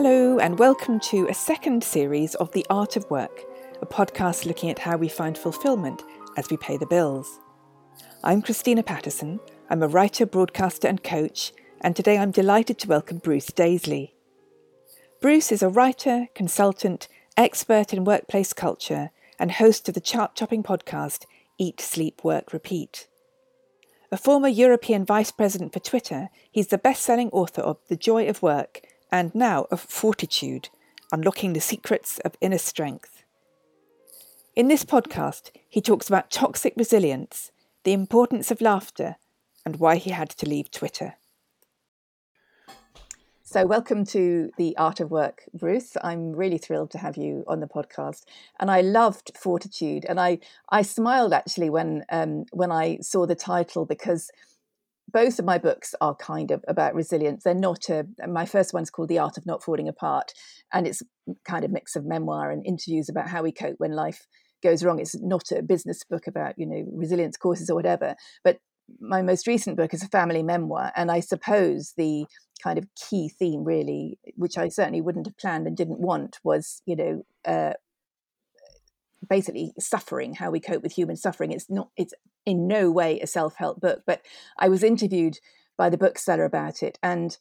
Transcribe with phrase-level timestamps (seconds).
[0.00, 3.42] Hello, and welcome to a second series of The Art of Work,
[3.82, 6.04] a podcast looking at how we find fulfillment
[6.36, 7.40] as we pay the bills.
[8.22, 9.40] I'm Christina Patterson.
[9.68, 14.12] I'm a writer, broadcaster, and coach, and today I'm delighted to welcome Bruce Daisley.
[15.20, 20.62] Bruce is a writer, consultant, expert in workplace culture, and host of the chart chopping
[20.62, 21.24] podcast
[21.58, 23.08] Eat, Sleep, Work, Repeat.
[24.12, 28.28] A former European vice president for Twitter, he's the best selling author of The Joy
[28.28, 30.68] of Work and now of Fortitude
[31.10, 33.22] Unlocking the Secrets of Inner Strength.
[34.54, 37.50] In this podcast, he talks about toxic resilience,
[37.84, 39.16] the importance of laughter,
[39.64, 41.14] and why he had to leave Twitter.
[43.42, 45.96] So, welcome to the Art of Work, Bruce.
[46.02, 48.24] I'm really thrilled to have you on the podcast,
[48.60, 53.34] and I loved Fortitude, and I I smiled actually when um, when I saw the
[53.34, 54.30] title because
[55.10, 57.44] both of my books are kind of about resilience.
[57.44, 60.32] They're not a, my first one's called The Art of Not Falling Apart,
[60.72, 61.02] and it's
[61.44, 64.26] kind of mix of memoir and interviews about how we cope when life
[64.62, 65.00] goes wrong.
[65.00, 68.14] It's not a business book about, you know, resilience courses or whatever.
[68.44, 68.58] But
[69.00, 72.26] my most recent book is a family memoir, and I suppose the
[72.62, 76.82] kind of key theme, really, which I certainly wouldn't have planned and didn't want, was,
[76.86, 77.74] you know, uh,
[79.28, 81.52] basically suffering how we cope with human suffering.
[81.52, 82.14] It's not it's
[82.48, 84.22] in no way a self-help book but
[84.58, 85.38] i was interviewed
[85.76, 87.36] by the bookseller about it and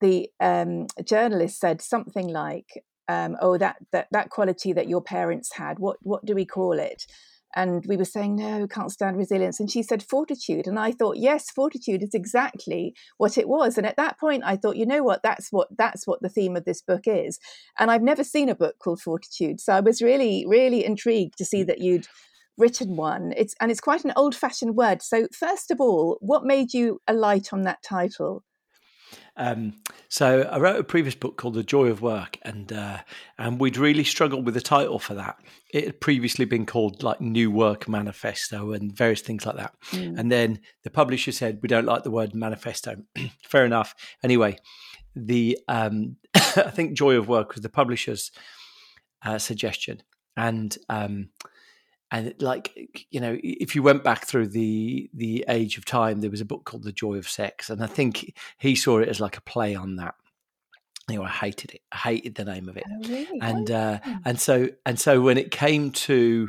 [0.00, 5.54] the um, journalist said something like um, oh that, that that quality that your parents
[5.54, 7.04] had what what do we call it
[7.56, 9.60] and we were saying no can't stand resilience.
[9.60, 10.66] And she said fortitude.
[10.66, 13.78] And i thought yes fortitude is exactly what it was.
[13.78, 15.22] And at that point i thought you know what?
[15.22, 17.38] That's what that's what the theme of this book is.
[17.78, 21.44] And i've never seen a book called fortitude so i was really really intrigued to
[21.44, 21.66] see mm.
[21.68, 22.06] that you'd
[22.58, 23.32] written one.
[23.36, 25.00] It's and it's quite an old fashioned word.
[25.00, 28.42] So first of all what made you alight on that title
[29.36, 29.74] um,
[30.08, 32.98] so I wrote a previous book called The Joy of Work, and uh,
[33.38, 35.36] and we'd really struggled with the title for that.
[35.72, 39.74] It had previously been called like New Work Manifesto and various things like that.
[39.92, 40.18] Mm.
[40.18, 42.96] And then the publisher said we don't like the word manifesto.
[43.44, 43.94] Fair enough.
[44.24, 44.58] Anyway,
[45.14, 48.32] the um, I think Joy of Work was the publisher's
[49.24, 50.02] uh, suggestion,
[50.36, 51.28] and um,
[52.10, 56.30] and like you know if you went back through the the age of time there
[56.30, 59.20] was a book called the joy of sex and i think he saw it as
[59.20, 60.14] like a play on that
[61.08, 63.40] you know i hated it i hated the name of it oh, really?
[63.40, 66.48] and uh and so and so when it came to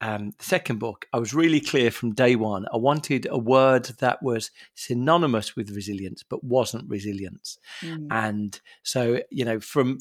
[0.00, 2.66] um, the second book, I was really clear from day one.
[2.72, 7.58] I wanted a word that was synonymous with resilience, but wasn't resilience.
[7.82, 8.06] Mm.
[8.10, 9.98] And so, you know, from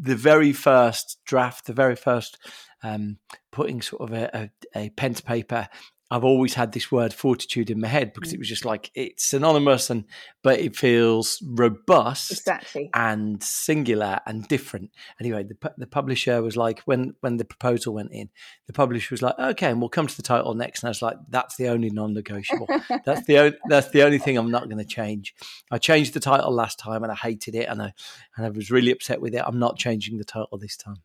[0.00, 2.38] the very first draft, the very first
[2.82, 3.18] um,
[3.50, 5.68] putting sort of a, a, a, pen to paper,
[6.12, 8.40] I've always had this word fortitude in my head because it mm.
[8.40, 10.04] was just like it's synonymous and
[10.42, 14.90] but it feels robust exactly and singular and different.
[15.18, 18.28] Anyway, the the publisher was like when when the proposal went in,
[18.66, 20.82] the publisher was like, okay, and we'll come to the title next.
[20.82, 22.68] And I was like, that's the only non-negotiable.
[23.06, 25.34] that's the only, that's the only thing I'm not going to change.
[25.70, 27.94] I changed the title last time and I hated it and I
[28.36, 29.42] and I was really upset with it.
[29.46, 30.96] I'm not changing the title this time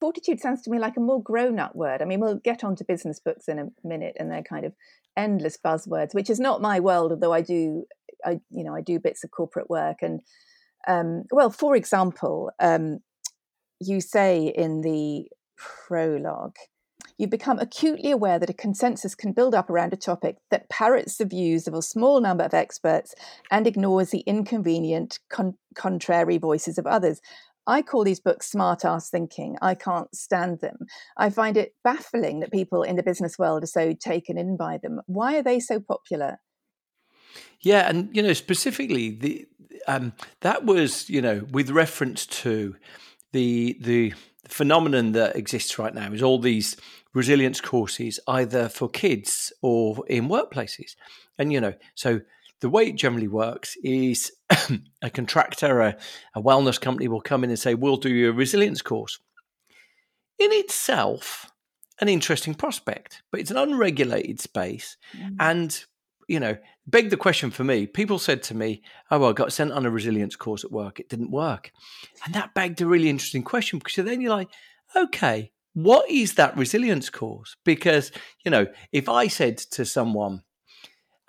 [0.00, 2.02] fortitude sounds to me like a more grown-up word.
[2.02, 4.72] I mean, we'll get on to business books in a minute, and they're kind of
[5.16, 7.12] endless buzzwords, which is not my world.
[7.12, 7.84] Although I do,
[8.24, 10.20] I you know, I do bits of corporate work, and
[10.88, 13.00] um, well, for example, um,
[13.80, 16.56] you say in the prologue.
[17.18, 21.18] You've become acutely aware that a consensus can build up around a topic that parrots
[21.18, 23.14] the views of a small number of experts
[23.50, 27.20] and ignores the inconvenient, con- contrary voices of others.
[27.70, 29.56] I call these books smart ass thinking.
[29.62, 30.86] I can't stand them.
[31.16, 34.78] I find it baffling that people in the business world are so taken in by
[34.78, 35.00] them.
[35.06, 36.40] Why are they so popular?
[37.60, 39.46] Yeah, and you know specifically the
[39.86, 42.74] um, that was you know with reference to
[43.30, 44.14] the the
[44.48, 46.76] phenomenon that exists right now is all these
[47.14, 50.96] resilience courses either for kids or in workplaces,
[51.38, 52.20] and you know so
[52.60, 54.32] the way it generally works is
[55.02, 55.96] a contractor, a,
[56.34, 59.18] a, wellness company will come in and say, We'll do you a resilience course.
[60.38, 61.50] In itself,
[62.00, 64.96] an interesting prospect, but it's an unregulated space.
[65.16, 65.36] Mm.
[65.38, 65.84] And,
[66.28, 67.86] you know, beg the question for me.
[67.86, 71.00] People said to me, Oh, well, I got sent on a resilience course at work.
[71.00, 71.72] It didn't work.
[72.24, 74.50] And that begged a really interesting question because then you're like,
[74.96, 77.56] Okay, what is that resilience course?
[77.64, 78.12] Because,
[78.44, 80.42] you know, if I said to someone,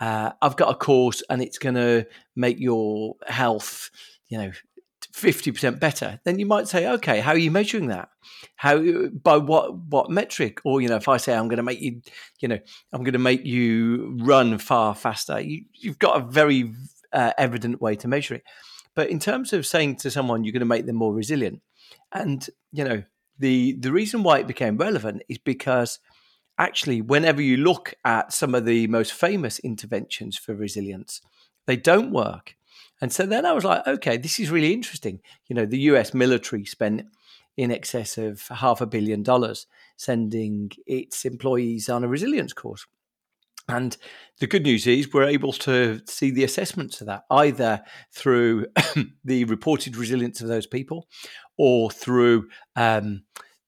[0.02, 3.92] uh, I've got a course and it's going to make your health,
[4.28, 4.52] you know,
[5.14, 8.10] 50% better, then you might say, okay, how are you measuring that?
[8.56, 10.60] How, by what, what metric?
[10.66, 12.02] Or, you know, if I say I'm going to make you,
[12.40, 12.58] you know,
[12.92, 16.74] I'm going to make you run far faster, you, have got a very
[17.14, 18.44] uh, evident way to measure it.
[18.96, 21.62] But in terms of saying to someone you're going to make them more resilient,
[22.12, 23.04] and you know
[23.40, 26.00] the the reason why it became relevant is because
[26.58, 31.22] actually, whenever you look at some of the most famous interventions for resilience,
[31.66, 32.56] they don't work.
[33.02, 35.22] And so then I was like, okay, this is really interesting.
[35.48, 37.08] You know, the US military spent
[37.58, 39.68] in excess of half a billion dollars
[39.98, 42.86] sending its employees on a resilience course.
[43.68, 43.96] And
[44.40, 48.68] the good news is we're able to see the assessments of that either through
[49.24, 51.08] the reported resilience of those people
[51.58, 53.24] or through um,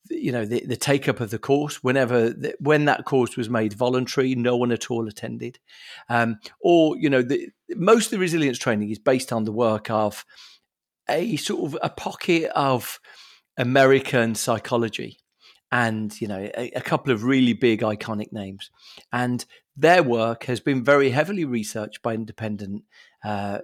[0.10, 3.50] you know the, the take up of the course whenever the, when that course was
[3.50, 5.60] made voluntary no one at all attended.
[6.10, 9.90] Um, or you know the, most of the resilience training is based on the work
[9.90, 10.26] of
[11.10, 13.00] a sort of a pocket of
[13.58, 15.20] american psychology
[15.74, 18.70] and you know a, a couple of really big iconic names.
[19.12, 19.44] And
[19.76, 22.84] their work has been very heavily researched by independent
[23.26, 23.58] uh,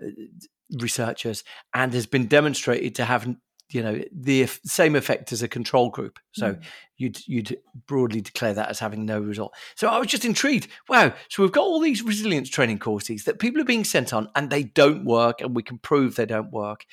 [0.81, 1.43] researchers
[1.73, 3.27] and has been demonstrated to have
[3.71, 6.19] you know the same effect as a control group.
[6.31, 6.63] So mm.
[6.97, 7.57] you'd you'd
[7.87, 9.53] broadly declare that as having no result.
[9.75, 10.67] So i was just intrigued.
[10.87, 11.13] Wow.
[11.29, 14.49] So we've got all these resilience training courses that people are being sent on and
[14.49, 16.85] they don't work and we can prove they don't work.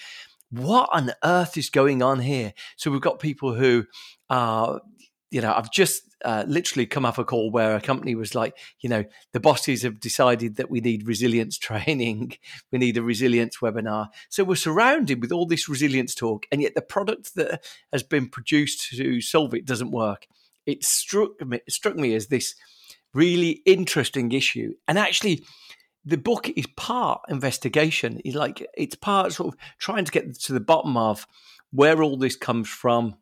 [0.51, 2.53] What on earth is going on here?
[2.77, 3.87] So we've got people who
[4.31, 4.81] are
[5.31, 8.57] you know, I've just uh, literally come off a call where a company was like,
[8.81, 12.37] you know, the bosses have decided that we need resilience training,
[12.71, 14.09] we need a resilience webinar.
[14.29, 18.29] So we're surrounded with all this resilience talk, and yet the product that has been
[18.29, 20.27] produced to solve it doesn't work.
[20.65, 22.55] It struck me, struck me as this
[23.15, 25.45] really interesting issue, and actually.
[26.09, 28.21] The book is part investigation.
[28.25, 31.27] It's like it's part sort of trying to get to the bottom of
[31.73, 33.17] where all this comes from,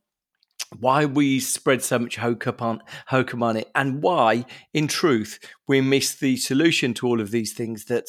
[0.79, 5.81] why we spread so much hokum on, hokum on it, and why, in truth, we
[5.81, 8.07] miss the solution to all of these things that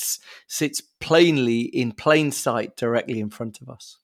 [0.47, 3.97] sits plainly in plain sight directly in front of us.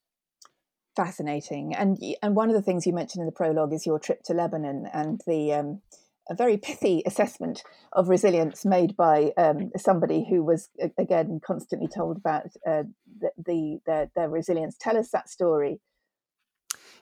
[0.95, 4.23] Fascinating, and and one of the things you mentioned in the prologue is your trip
[4.23, 5.81] to Lebanon and the um,
[6.29, 7.63] a very pithy assessment
[7.93, 12.83] of resilience made by um, somebody who was again constantly told about uh,
[13.19, 14.75] the, the their, their resilience.
[14.79, 15.79] Tell us that story.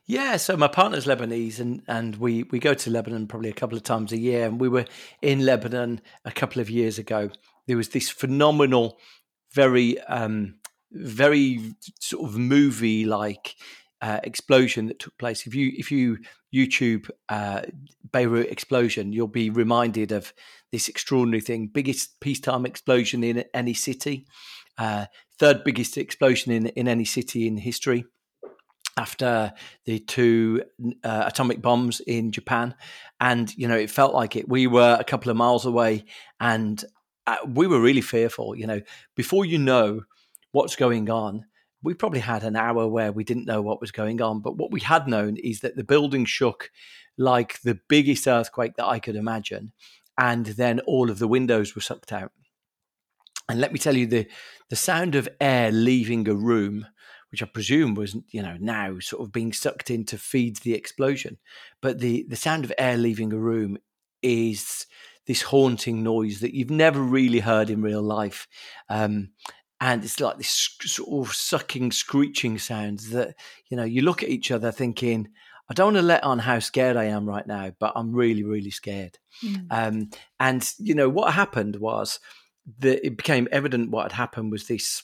[0.10, 3.78] Yeah, so my partner's Lebanese, and and we we go to Lebanon probably a couple
[3.78, 4.48] of times a year.
[4.48, 4.86] And we were
[5.22, 7.30] in Lebanon a couple of years ago.
[7.68, 8.98] There was this phenomenal,
[9.54, 10.56] very um,
[10.92, 13.56] very sort of movie like
[14.02, 15.46] uh, explosion that took place.
[15.46, 16.18] If you if you
[16.52, 17.62] YouTube uh,
[18.12, 20.34] Beirut explosion, you'll be reminded of
[20.72, 24.26] this extraordinary thing: biggest peacetime explosion in any city,
[24.80, 25.06] uh,
[25.38, 28.06] third biggest explosion in in any city in history
[29.00, 29.54] after
[29.86, 30.62] the two
[31.04, 32.76] uh, atomic bombs in Japan.
[33.22, 34.50] And, you know, it felt like it.
[34.50, 36.06] We were a couple of miles away
[36.40, 36.84] and
[37.26, 38.56] uh, we were really fearful.
[38.56, 38.82] You know,
[39.16, 40.02] before you know
[40.52, 41.46] what's going on,
[41.82, 44.42] we probably had an hour where we didn't know what was going on.
[44.42, 46.70] But what we had known is that the building shook
[47.18, 49.72] like the biggest earthquake that I could imagine.
[50.18, 52.32] And then all of the windows were sucked out.
[53.48, 54.28] And let me tell you, the,
[54.70, 56.86] the sound of air leaving a room
[57.32, 60.74] which I presume was, you know, now sort of being sucked in to feed the
[60.74, 61.38] explosion.
[61.82, 63.78] But the, the sound of air leaving a room
[64.22, 64.86] is
[65.28, 68.48] this haunting noise that you've never really heard in real life.
[68.90, 69.30] Um,
[69.80, 73.36] and it's like this sort of sucking, screeching sounds that,
[73.70, 75.30] you know, you look at each other thinking,
[75.70, 78.44] I don't want to let on how scared I am right now, but I'm really,
[78.44, 79.20] really scared.
[79.44, 79.68] Mm.
[79.70, 80.10] Um,
[80.40, 82.20] and, you know, what happened was
[82.80, 85.04] that it became evident what had happened was this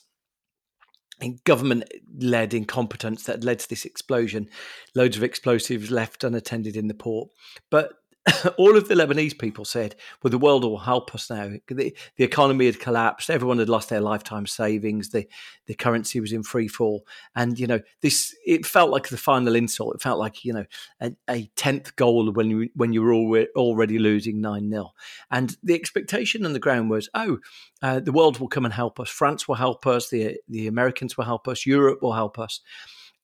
[1.43, 1.85] government
[2.17, 4.49] led incompetence that led to this explosion.
[4.93, 7.29] Loads of explosives left unattended in the port.
[7.69, 7.93] But
[8.57, 11.51] all of the Lebanese people said, well, the world will help us now.
[11.67, 13.29] The, the, economy had collapsed.
[13.29, 15.09] Everyone had lost their lifetime savings.
[15.09, 15.27] The,
[15.67, 17.05] the currency was in free fall.
[17.35, 19.95] And, you know, this, it felt like the final insult.
[19.95, 20.65] It felt like, you know,
[20.99, 24.93] a, a 10th goal when you, when you were already, already losing 9 0.
[25.29, 27.37] And the expectation on the ground was, oh,
[27.83, 29.09] uh, the world will come and help us.
[29.09, 30.09] France will help us.
[30.09, 31.67] The, the Americans will help us.
[31.67, 32.61] Europe will help us.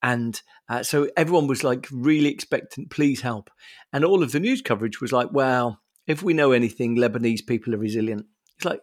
[0.02, 3.50] And uh, so everyone was like really expectant, please help.
[3.92, 7.74] And all of the news coverage was like, well, if we know anything, Lebanese people
[7.74, 8.26] are resilient.
[8.56, 8.80] It's like,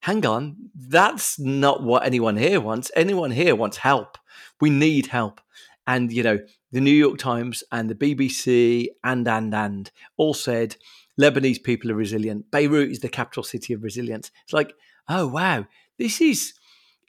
[0.00, 2.90] hang on, that's not what anyone here wants.
[2.94, 4.16] Anyone here wants help.
[4.60, 5.40] We need help.
[5.86, 6.38] And, you know,
[6.70, 10.76] the New York Times and the BBC and, and, and all said
[11.20, 12.50] Lebanese people are resilient.
[12.50, 14.30] Beirut is the capital city of resilience.
[14.44, 14.74] It's like,
[15.08, 15.66] oh, wow,
[15.98, 16.54] this is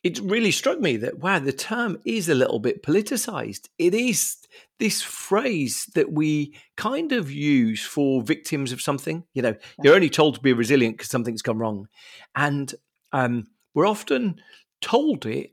[0.03, 3.69] it really struck me that wow, the term is a little bit politicized.
[3.77, 4.37] It is
[4.79, 9.23] this phrase that we kind of use for victims of something.
[9.33, 11.87] You know, you're only told to be resilient because something's gone wrong,
[12.35, 12.73] and
[13.11, 14.41] um, we're often
[14.81, 15.51] told it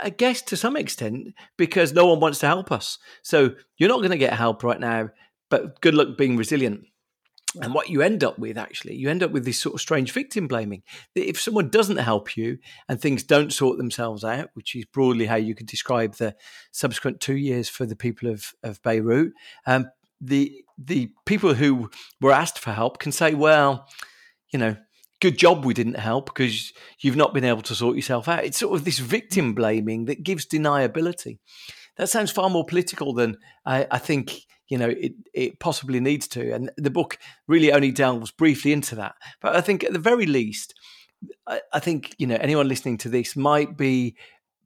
[0.00, 2.98] I guess to some extent because no one wants to help us.
[3.22, 5.10] So you're not going to get help right now,
[5.50, 6.84] but good luck being resilient.
[7.62, 10.12] And what you end up with, actually, you end up with this sort of strange
[10.12, 10.82] victim blaming.
[11.14, 15.36] If someone doesn't help you and things don't sort themselves out, which is broadly how
[15.36, 16.34] you could describe the
[16.72, 19.32] subsequent two years for the people of, of Beirut,
[19.66, 19.86] um,
[20.20, 21.90] the the people who
[22.20, 23.88] were asked for help can say, well,
[24.50, 24.76] you know,
[25.20, 28.44] good job we didn't help because you've not been able to sort yourself out.
[28.44, 31.38] It's sort of this victim blaming that gives deniability.
[31.96, 36.28] That sounds far more political than I, I think you know it, it possibly needs
[36.28, 36.52] to.
[36.52, 39.14] And the book really only delves briefly into that.
[39.40, 40.74] But I think at the very least,
[41.46, 44.16] I, I think you know anyone listening to this might be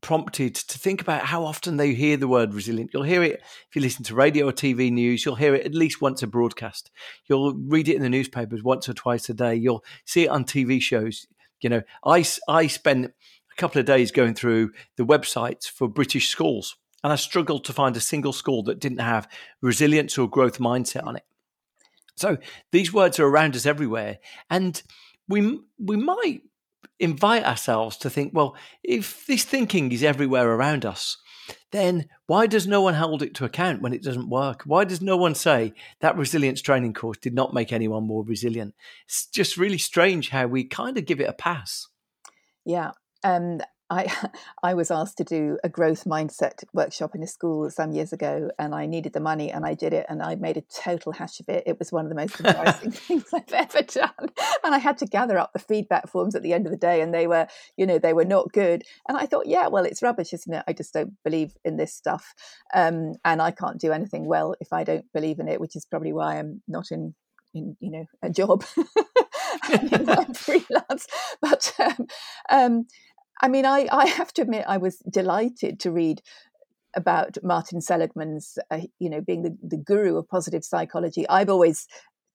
[0.03, 2.91] prompted to think about how often they hear the word resilient.
[2.93, 5.25] You'll hear it if you listen to radio or TV news.
[5.25, 6.91] You'll hear it at least once a broadcast.
[7.27, 9.55] You'll read it in the newspapers once or twice a day.
[9.55, 11.27] You'll see it on TV shows.
[11.61, 16.29] You know, I, I spent a couple of days going through the websites for British
[16.29, 19.29] schools, and I struggled to find a single school that didn't have
[19.61, 21.25] resilience or growth mindset on it.
[22.17, 22.39] So
[22.71, 24.19] these words are around us everywhere,
[24.51, 24.81] and
[25.29, 26.43] we we might
[27.01, 31.17] invite ourselves to think, well, if this thinking is everywhere around us,
[31.73, 34.63] then why does no one hold it to account when it doesn't work?
[34.65, 38.75] Why does no one say that resilience training course did not make anyone more resilient?
[39.07, 41.89] It's just really strange how we kind of give it a pass.
[42.65, 42.93] Yeah.
[43.25, 43.61] Um,
[43.93, 44.11] I
[44.63, 48.51] I was asked to do a growth mindset workshop in a school some years ago,
[48.59, 51.41] and I needed the money, and I did it, and I made a total hash
[51.41, 51.65] of it.
[51.67, 54.29] It was one of the most embarrassing things I've ever done,
[54.65, 57.01] and I had to gather up the feedback forms at the end of the day,
[57.03, 57.47] and they were,
[57.77, 58.83] you know, they were not good.
[59.09, 60.65] And I thought, yeah, well, it's rubbish, isn't it?
[60.67, 62.35] I just don't believe in this stuff,
[62.75, 65.85] um, and I can't do anything well if I don't believe in it, which is
[65.85, 67.15] probably why I'm not in
[67.55, 68.65] in you know a job
[69.65, 71.07] I'm freelance
[71.43, 72.07] but um,
[72.49, 72.87] um,
[73.43, 76.23] I mean, I, I have to admit, I was delighted to read
[76.95, 81.29] about Martin Seligman's, uh, you know, being the, the guru of positive psychology.
[81.29, 81.89] I've always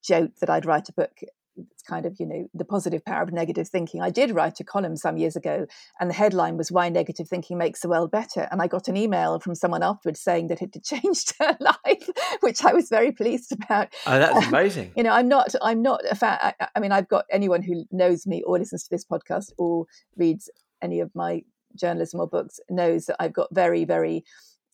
[0.03, 1.11] joked that I'd write a book.
[1.55, 4.01] It's kind of, you know, the positive power of negative thinking.
[4.01, 5.65] I did write a column some years ago,
[5.99, 8.95] and the headline was "Why Negative Thinking Makes the World Better." And I got an
[8.95, 12.09] email from someone afterwards saying that it had changed her life,
[12.41, 13.87] which I was very pleased about.
[14.05, 14.91] Oh, that's amazing.
[14.95, 16.37] you know, I'm not, I'm not a fan.
[16.41, 19.85] I, I mean, I've got anyone who knows me or listens to this podcast or
[20.15, 21.43] reads any of my
[21.75, 24.23] journalism or books knows that I've got very, very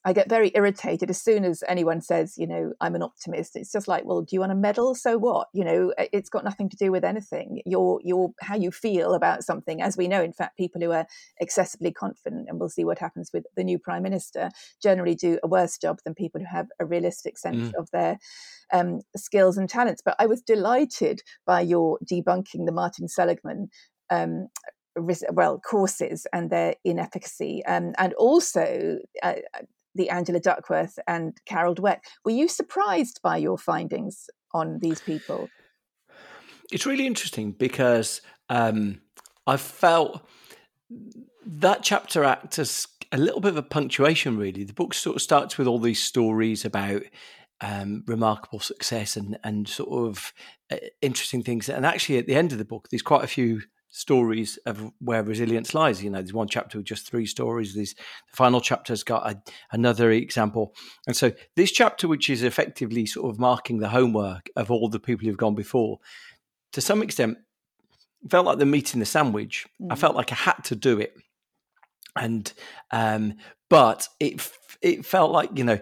[0.05, 3.55] I get very irritated as soon as anyone says, you know, I'm an optimist.
[3.55, 4.95] It's just like, well, do you want a medal?
[4.95, 5.47] So what?
[5.53, 7.61] You know, it's got nothing to do with anything.
[7.65, 9.81] Your your how you feel about something.
[9.81, 11.07] As we know, in fact, people who are
[11.39, 14.49] excessively confident, and we'll see what happens with the new prime minister,
[14.81, 17.73] generally do a worse job than people who have a realistic sense mm.
[17.75, 18.17] of their
[18.73, 20.01] um, skills and talents.
[20.03, 23.69] But I was delighted by your debunking the Martin Seligman
[24.09, 24.49] um,
[24.95, 29.33] well courses and their inefficacy um, and also uh,
[29.95, 31.99] the angela duckworth and carol dweck.
[32.25, 35.49] Were you surprised by your findings on these people?
[36.71, 39.01] It's really interesting because um,
[39.45, 40.27] i felt
[41.45, 44.63] that chapter acts as a little bit of a punctuation really.
[44.63, 47.03] The book sort of starts with all these stories about
[47.61, 50.33] um, remarkable success and and sort of
[50.71, 51.69] uh, interesting things.
[51.69, 53.61] And actually, at the end of the book, there's quite a few
[53.93, 56.03] stories of where resilience lies.
[56.03, 57.75] You know, there's one chapter with just three stories.
[57.75, 60.73] This the final chapter's got a, another example,
[61.07, 64.99] and so this chapter, which is effectively sort of marking the homework of all the
[64.99, 65.99] people who've gone before,
[66.73, 67.37] to some extent,
[68.29, 69.67] felt like the meat in the sandwich.
[69.81, 69.91] Mm.
[69.91, 71.13] I felt like I had to do it,
[72.17, 72.51] and
[72.91, 73.35] um,
[73.69, 75.79] but it it felt like you know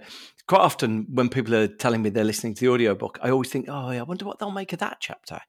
[0.48, 3.68] quite often when people are telling me they're listening to the audiobook, I always think,
[3.70, 5.40] oh, I wonder what they'll make of that chapter.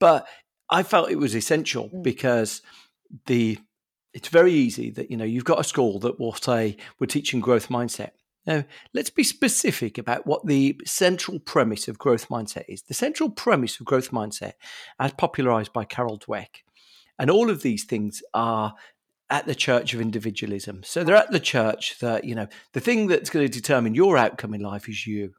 [0.00, 0.26] But
[0.70, 2.02] I felt it was essential mm.
[2.02, 2.62] because
[3.26, 3.58] the
[4.14, 7.40] it's very easy that you know you've got a school that will say we're teaching
[7.40, 8.10] growth mindset.
[8.46, 12.80] Now, let's be specific about what the central premise of growth mindset is.
[12.80, 14.54] The central premise of growth mindset,
[14.98, 16.62] as popularized by Carol Dweck,
[17.18, 18.74] and all of these things are
[19.28, 20.82] at the church of individualism.
[20.82, 24.16] So they're at the church that, you know, the thing that's going to determine your
[24.16, 25.34] outcome in life is you.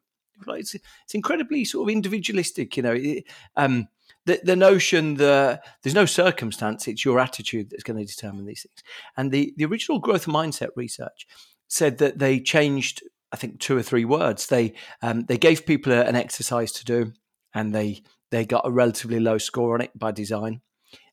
[0.46, 2.92] It's, it's incredibly sort of individualistic, you know.
[2.92, 3.24] It,
[3.56, 3.88] um,
[4.26, 8.62] the, the notion that there's no circumstance, it's your attitude that's going to determine these
[8.62, 8.82] things.
[9.16, 11.26] And the, the original growth mindset research
[11.68, 13.02] said that they changed,
[13.32, 14.46] I think, two or three words.
[14.46, 17.12] They um, they gave people a, an exercise to do,
[17.54, 20.60] and they they got a relatively low score on it by design.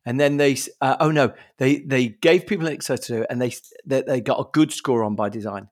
[0.06, 3.42] And then they, uh, oh no, they they gave people an exercise to do, and
[3.42, 3.54] they,
[3.86, 5.70] they they got a good score on by design.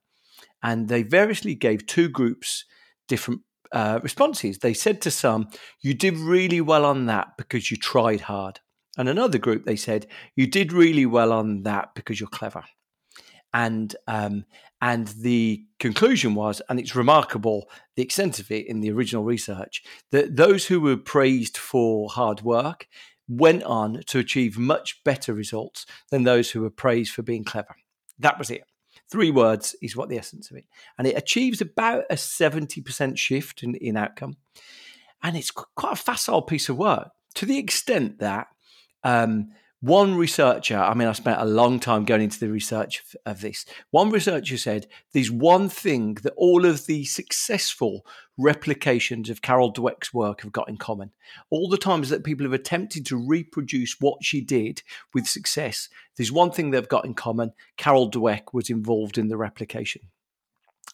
[0.61, 2.65] And they variously gave two groups
[3.07, 3.41] different
[3.71, 4.59] uh, responses.
[4.59, 5.49] They said to some,
[5.81, 8.59] You did really well on that because you tried hard.
[8.97, 12.63] And another group, they said, You did really well on that because you're clever.
[13.53, 14.45] and um,
[14.81, 19.81] and the conclusion was, and it's remarkable the extent of it in the original research,
[20.11, 22.87] that those who were praised for hard work
[23.27, 27.75] went on to achieve much better results than those who were praised for being clever.
[28.19, 28.65] That was it.
[29.09, 30.65] Three words is what the essence of it.
[30.97, 34.37] And it achieves about a 70% shift in, in outcome.
[35.21, 38.47] And it's quite a facile piece of work to the extent that
[39.03, 39.49] um,
[39.81, 43.65] one researcher, I mean, I spent a long time going into the research of, this.
[43.91, 48.05] One researcher said there's one thing that all of the successful
[48.37, 51.11] replications of Carol Dweck's work have got in common.
[51.49, 54.81] All the times that people have attempted to reproduce what she did
[55.13, 57.51] with success, there's one thing they've got in common.
[57.77, 60.03] Carol Dweck was involved in the replication.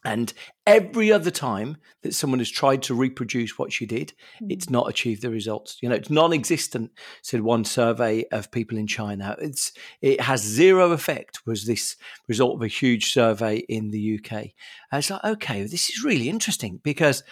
[0.03, 0.33] And
[0.65, 4.51] every other time that someone has tried to reproduce what she did, mm.
[4.51, 5.77] it's not achieved the results.
[5.81, 6.91] You know, it's non-existent.
[7.21, 9.35] Said one survey of people in China.
[9.39, 11.41] It's it has zero effect.
[11.45, 14.31] Was this result of a huge survey in the UK?
[14.31, 17.23] And it's like, okay, this is really interesting because,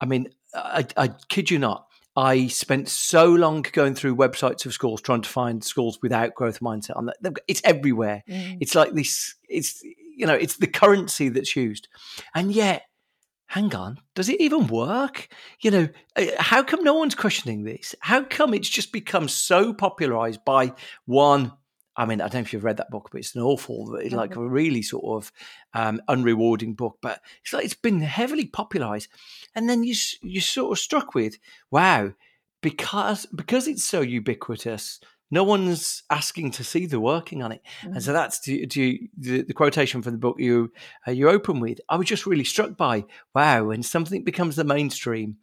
[0.00, 1.86] I mean, I, I kid you not.
[2.16, 6.58] I spent so long going through websites of schools trying to find schools without growth
[6.58, 6.96] mindset.
[6.96, 7.38] on that.
[7.46, 8.24] It's everywhere.
[8.28, 8.58] Mm.
[8.60, 9.36] It's like this.
[9.48, 9.84] It's
[10.18, 11.88] you know, it's the currency that's used.
[12.34, 12.82] And yet,
[13.46, 15.28] hang on, does it even work?
[15.60, 17.94] You know, uh, how come no one's questioning this?
[18.00, 20.72] How come it's just become so popularized by
[21.06, 21.52] one?
[21.96, 24.30] I mean, I don't know if you've read that book, but it's an awful, like
[24.30, 24.40] mm-hmm.
[24.40, 25.32] a really sort of
[25.74, 26.98] um, unrewarding book.
[27.00, 29.08] But it's like it's been heavily popularized,
[29.54, 31.38] and then you you sort of struck with,
[31.70, 32.12] wow,
[32.60, 37.62] because because it's so ubiquitous, no one's asking to see the working on it.
[37.82, 37.94] Mm-hmm.
[37.94, 38.14] And so mm.
[38.14, 40.72] that's to, to the, the, quotation from the book you
[41.06, 41.80] uh, you open with.
[41.88, 43.04] I was just really struck by
[43.34, 45.36] wow, when something becomes the mainstream,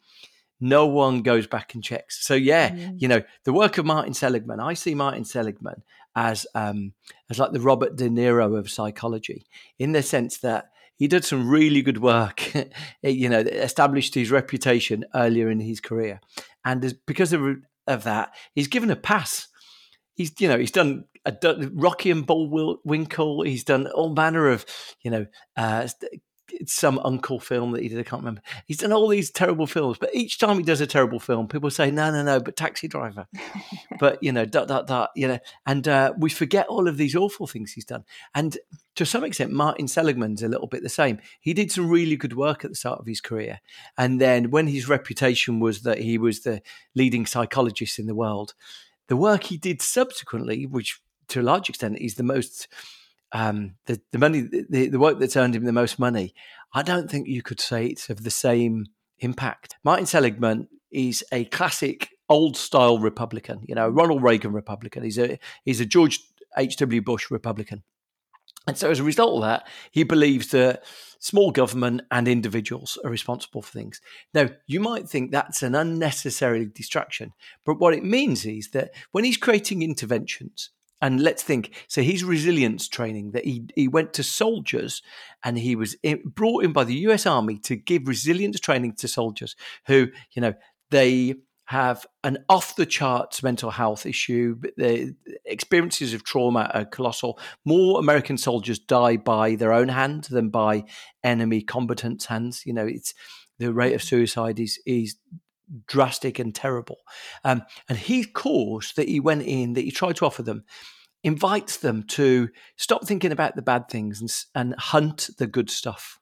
[0.59, 2.25] no one goes back and checks.
[2.25, 2.95] So yeah, mm-hmm.
[2.97, 4.59] you know the work of Martin Seligman.
[4.59, 5.83] I see Martin Seligman
[6.15, 6.93] as um,
[7.29, 9.45] as like the Robert De Niro of psychology,
[9.77, 12.53] in the sense that he did some really good work.
[13.03, 16.21] you know, established his reputation earlier in his career,
[16.63, 19.47] and because of of that, he's given a pass
[20.15, 23.43] he's you know he's done, a, Rocky and Bullwinkle.
[23.43, 24.65] He's done all manner of
[25.01, 25.87] you know uh,
[26.65, 27.99] some uncle film that he did.
[27.99, 28.41] I can't remember.
[28.65, 31.69] He's done all these terrible films, but each time he does a terrible film, people
[31.69, 32.39] say no, no, no.
[32.39, 33.27] But Taxi Driver,
[33.99, 35.11] but you know, dot dot dot.
[35.15, 38.05] You know, and uh, we forget all of these awful things he's done.
[38.33, 38.57] And
[38.95, 41.19] to some extent, Martin Seligman's a little bit the same.
[41.41, 43.59] He did some really good work at the start of his career,
[43.97, 46.61] and then when his reputation was that he was the
[46.93, 48.53] leading psychologist in the world,
[49.07, 52.67] the work he did subsequently, which to a large extent is the most
[53.31, 56.33] um, the the money the, the work that's earned him the most money,
[56.73, 58.87] I don't think you could say it's of the same
[59.19, 59.75] impact.
[59.83, 65.03] Martin Seligman is a classic old style Republican, you know, Ronald Reagan Republican.
[65.03, 66.19] He's a he's a George
[66.57, 66.77] H.
[66.77, 67.01] W.
[67.01, 67.83] Bush Republican.
[68.67, 70.83] And so, as a result of that, he believes that
[71.19, 74.01] small government and individuals are responsible for things.
[74.33, 77.33] Now, you might think that's an unnecessary distraction,
[77.65, 82.23] but what it means is that when he's creating interventions, and let's think, so his
[82.23, 85.01] resilience training that he, he went to soldiers
[85.43, 89.07] and he was in, brought in by the US Army to give resilience training to
[89.07, 89.55] soldiers
[89.87, 90.53] who, you know,
[90.91, 94.59] they have an off the charts mental health issue.
[94.77, 97.39] The experiences of trauma are colossal.
[97.65, 100.83] More American soldiers die by their own hand than by
[101.23, 102.63] enemy combatants' hands.
[102.65, 103.13] You know, it's
[103.57, 105.15] the rate of suicide is is
[105.87, 106.97] drastic and terrible.
[107.43, 110.63] Um, and he course that he went in, that he tried to offer them,
[111.23, 116.19] invites them to stop thinking about the bad things and, and hunt the good stuff.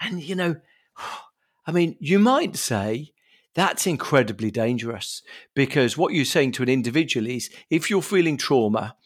[0.00, 0.56] And you know,
[1.66, 3.12] I mean, you might say
[3.54, 5.22] that's incredibly dangerous
[5.54, 8.96] because what you're saying to an individual is if you're feeling trauma,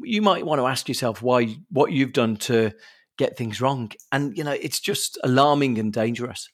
[0.00, 2.72] you might want to ask yourself why what you've done to
[3.16, 3.92] get things wrong.
[4.12, 6.48] And, you know, it's just alarming and dangerous.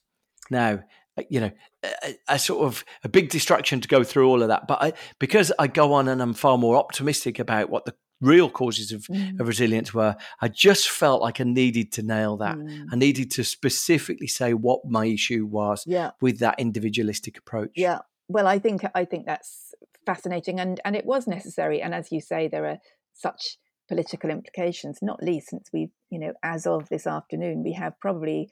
[0.51, 0.81] Now,
[1.17, 1.51] uh, you know,
[1.83, 4.67] a, a, sort of a big distraction to go through all of that.
[4.67, 8.49] But I, because I go on and I'm far more optimistic about what the real
[8.49, 9.39] causes of, mm.
[9.39, 10.17] of resilience were.
[10.41, 12.57] I just felt like I needed to nail that.
[12.57, 12.87] Mm.
[12.91, 16.13] I needed to specifically say what my issue was yeah.
[16.23, 17.73] with that individualistic approach.
[17.77, 17.99] Yeah.
[18.29, 19.75] Well, I think I think that's
[20.07, 22.79] fascinating and and it was necessary and as you say there are
[23.15, 23.57] such
[23.89, 28.51] political implications not least since we've you know as of this afternoon we have probably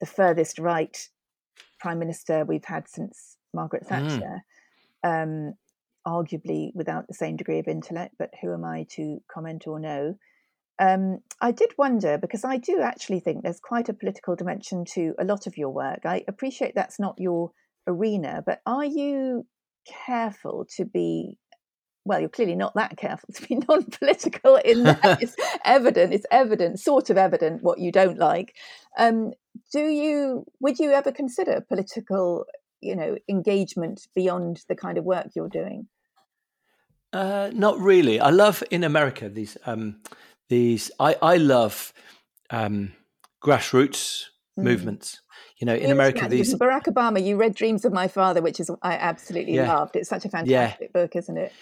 [0.00, 1.08] the furthest right
[1.80, 3.88] prime minister we've had since Margaret mm.
[3.88, 4.42] Thatcher
[5.04, 5.22] mm.
[5.22, 5.54] um,
[6.06, 10.14] arguably without the same degree of intellect, but who am I to comment or know?
[10.78, 15.14] Um, I did wonder because I do actually think there's quite a political dimension to
[15.18, 16.00] a lot of your work.
[16.04, 17.52] I appreciate that's not your
[17.86, 19.46] arena, but are you
[20.06, 21.38] careful to be
[22.04, 25.00] well, you're clearly not that careful to be non-political in that.
[25.22, 28.56] it's evident, it's evident, sort of evident what you don't like.
[28.98, 29.32] Um,
[29.72, 32.44] do you, would you ever consider political,
[32.82, 35.86] you know, engagement beyond the kind of work you're doing?
[37.12, 38.20] Uh, not really.
[38.20, 40.00] I love in America these, um,
[40.48, 41.92] these, I, I love
[42.50, 42.92] um,
[43.42, 44.24] grassroots
[44.58, 44.64] mm.
[44.64, 45.20] movements.
[45.58, 47.24] You know, in America, these Barack Obama.
[47.24, 49.72] You read Dreams of My Father, which is I absolutely yeah.
[49.72, 49.94] loved.
[49.94, 50.48] It's such a fantastic
[50.80, 50.86] yeah.
[50.92, 51.52] book, isn't it?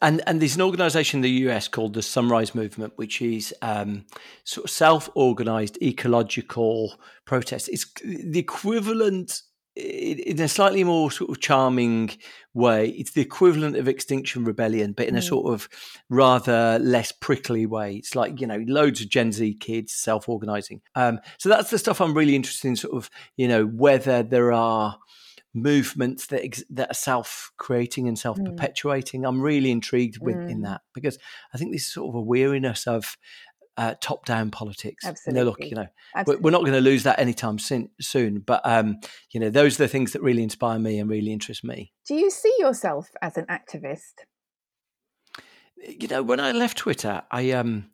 [0.00, 4.04] and and there's an organisation in the US called the Sunrise Movement, which is um,
[4.44, 7.68] sort of self-organised ecological protest.
[7.68, 9.42] It's the equivalent
[9.76, 12.10] in a slightly more sort of charming
[12.52, 12.90] way.
[12.90, 15.18] It's the equivalent of Extinction Rebellion, but in mm.
[15.18, 15.68] a sort of
[16.08, 17.96] rather less prickly way.
[17.96, 20.80] It's like you know, loads of Gen Z kids self-organising.
[20.94, 22.76] Um, so that's the stuff I'm really interested in.
[22.76, 24.98] Sort of you know whether there are
[25.54, 29.22] movements that ex- that are self-creating and self-perpetuating.
[29.22, 29.28] Mm.
[29.28, 30.50] I'm really intrigued with mm.
[30.50, 31.18] in that because
[31.52, 33.16] I think this is sort of a weariness of
[33.76, 35.04] uh, top-down politics.
[35.04, 35.40] Absolutely.
[35.40, 35.86] No, look, you know,
[36.26, 38.38] we're, we're, not going to lose that anytime soon.
[38.40, 38.98] but um,
[39.30, 41.92] you know, those are the things that really inspire me and really interest me.
[42.06, 44.12] Do you see yourself as an activist?
[45.76, 47.90] You know, when I left Twitter, I um,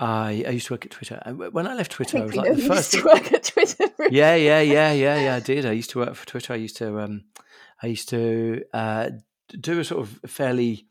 [0.00, 1.20] I, I used to work at Twitter.
[1.26, 2.94] When I left Twitter, I, I was like the first.
[2.94, 3.84] Used to work at Twitter.
[4.10, 5.34] yeah, yeah, yeah, yeah, yeah.
[5.36, 5.66] I did.
[5.66, 6.54] I used to work for Twitter.
[6.54, 7.24] I used to, um,
[7.82, 9.10] I used to uh,
[9.60, 10.86] do a sort of fairly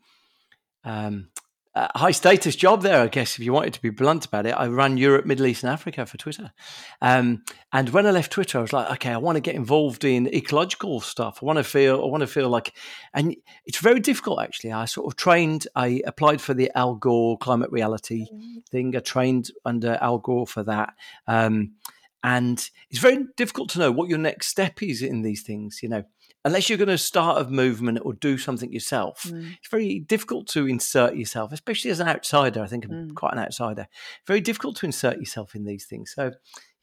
[0.84, 1.28] um,
[1.74, 4.52] a high status job there, I guess, if you wanted to be blunt about it.
[4.52, 6.52] I ran Europe, Middle East, and Africa for Twitter.
[7.00, 10.04] Um, and when I left Twitter, I was like, okay, I want to get involved
[10.04, 11.38] in ecological stuff.
[11.40, 12.74] I want to feel, I want to feel like,
[13.14, 14.72] and it's very difficult actually.
[14.72, 18.58] I sort of trained, I applied for the Al Gore climate reality mm-hmm.
[18.70, 18.96] thing.
[18.96, 20.94] I trained under Al Gore for that.
[21.28, 21.74] Um,
[22.22, 25.88] and it's very difficult to know what your next step is in these things, you
[25.88, 26.04] know
[26.44, 29.52] unless you're going to start a movement or do something yourself, mm.
[29.58, 32.62] it's very difficult to insert yourself, especially as an outsider.
[32.62, 33.14] I think I'm mm.
[33.14, 33.88] quite an outsider.
[34.26, 36.12] Very difficult to insert yourself in these things.
[36.14, 36.32] So,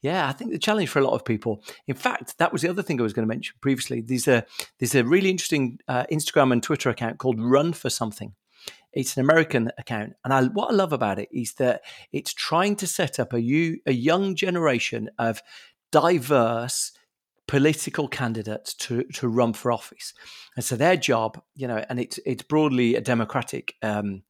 [0.02, 1.64] yeah, I think the challenge for a lot of people.
[1.88, 4.02] In fact, that was the other thing I was going to mention previously.
[4.02, 4.46] There's a
[4.80, 8.34] there's a really interesting uh, Instagram and Twitter account called Run for Something.
[8.94, 12.76] It's an American account, and I, what I love about it is that it's trying
[12.78, 15.42] to set up a, you, a young generation of
[15.92, 16.94] diverse
[17.48, 20.14] political candidates to, to run for office.
[20.56, 24.24] And so their job, you know, and it's it's broadly a democratic um,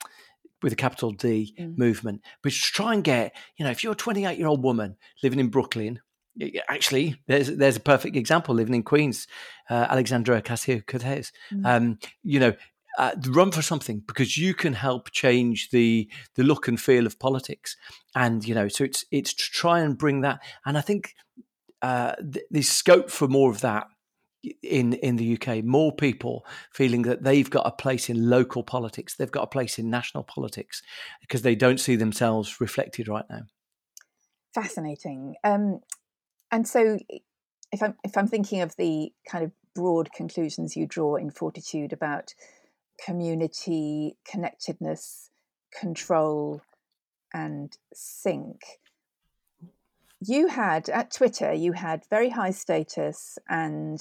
[0.62, 1.78] with a capital D mm.
[1.78, 4.98] movement, but to try and get, you know, if you're a 28 year old woman
[5.24, 6.00] living in Brooklyn,
[6.70, 9.28] actually, there's there's a perfect example living in Queens,
[9.70, 11.32] uh, Alexandra Ocasio Cortez.
[11.52, 11.66] Mm.
[11.66, 12.54] Um, you know,
[12.98, 17.20] uh, run for something because you can help change the the look and feel of
[17.20, 17.76] politics,
[18.16, 20.40] and you know, so it's it's to try and bring that.
[20.66, 21.14] And I think
[21.82, 23.88] uh, th- there's scope for more of that
[24.64, 25.64] in in the UK.
[25.64, 29.80] More people feeling that they've got a place in local politics, they've got a place
[29.80, 30.82] in national politics
[31.22, 33.44] because they don't see themselves reflected right now.
[34.54, 35.36] Fascinating.
[35.44, 35.82] Um,
[36.52, 36.98] and so,
[37.72, 41.94] if I'm if I'm thinking of the kind of broad conclusions you draw in Fortitude
[41.94, 42.34] about
[43.04, 45.30] community connectedness,
[45.78, 46.62] control,
[47.34, 48.62] and sync
[50.20, 54.00] you had at Twitter, you had very high status and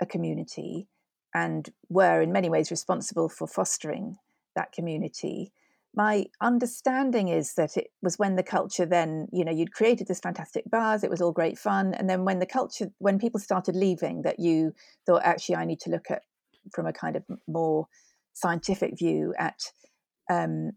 [0.00, 0.88] a community,
[1.34, 4.16] and were in many ways responsible for fostering
[4.54, 5.52] that community.
[5.94, 10.20] My understanding is that it was when the culture then, you know, you'd created this
[10.20, 11.94] fantastic bars, it was all great fun.
[11.94, 14.74] And then when the culture, when people started leaving, that you
[15.06, 16.22] thought, actually, I need to look at
[16.72, 17.88] from a kind of more
[18.34, 19.60] scientific view at
[20.30, 20.72] um,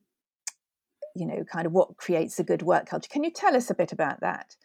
[1.15, 3.09] you know, kind of what creates a good work culture.
[3.09, 4.55] Can you tell us a bit about that?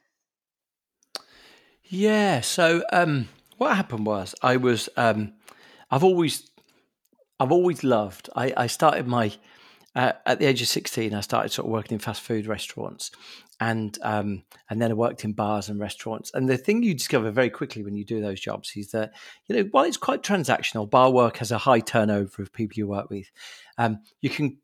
[1.85, 2.41] Yeah.
[2.41, 3.29] So um,
[3.59, 5.35] what happened was I was um,
[5.91, 6.51] I've always
[7.39, 8.29] I've always loved.
[8.35, 9.33] I, I started my
[9.95, 11.15] uh, at the age of sixteen.
[11.15, 13.11] I started sort of working in fast food restaurants,
[13.61, 16.31] and um, and then I worked in bars and restaurants.
[16.35, 19.13] And the thing you discover very quickly when you do those jobs is that
[19.47, 22.89] you know while it's quite transactional, bar work has a high turnover of people you
[22.89, 23.31] work with.
[23.79, 24.59] Um, you can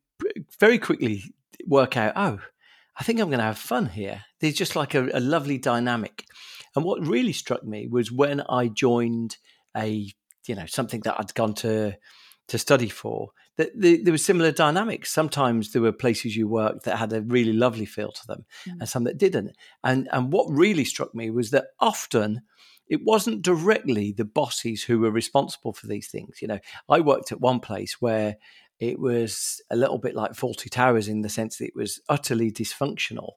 [0.58, 1.34] very quickly
[1.66, 2.40] work out, oh,
[2.96, 4.24] I think I'm going to have fun here.
[4.40, 6.24] There's just like a, a lovely dynamic.
[6.74, 9.36] And what really struck me was when I joined
[9.76, 10.12] a,
[10.46, 11.96] you know, something that I'd gone to
[12.48, 15.12] to study for, that the, there was similar dynamics.
[15.12, 18.72] Sometimes there were places you worked that had a really lovely feel to them, mm.
[18.80, 19.56] and some that didn't.
[19.84, 22.42] And and what really struck me was that often
[22.88, 26.42] it wasn't directly the bosses who were responsible for these things.
[26.42, 28.36] You know, I worked at one place where
[28.82, 32.50] it was a little bit like Fawlty Towers in the sense that it was utterly
[32.50, 33.34] dysfunctional,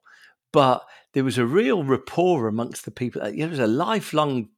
[0.51, 3.21] but there was a real rapport amongst the people.
[3.21, 4.49] There was a lifelong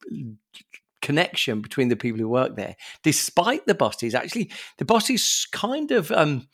[1.01, 4.15] connection between the people who work there, despite the bosses.
[4.15, 6.09] Actually, the bosses kind of.
[6.11, 6.47] Um,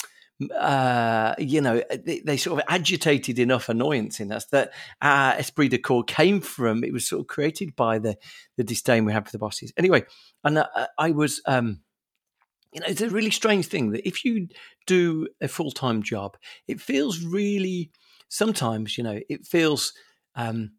[0.59, 5.69] uh, you know, they, they, sort of agitated enough annoyance in us that our esprit
[5.69, 6.83] de corps came from.
[6.83, 8.17] It was sort of created by the
[8.57, 9.71] the disdain we had for the bosses.
[9.77, 10.03] Anyway,
[10.43, 11.81] and uh, I was, um,
[12.73, 14.47] you know, it's a really strange thing that if you
[14.87, 17.91] do a full time job, it feels really.
[18.29, 19.93] Sometimes, you know, it feels
[20.35, 20.71] um,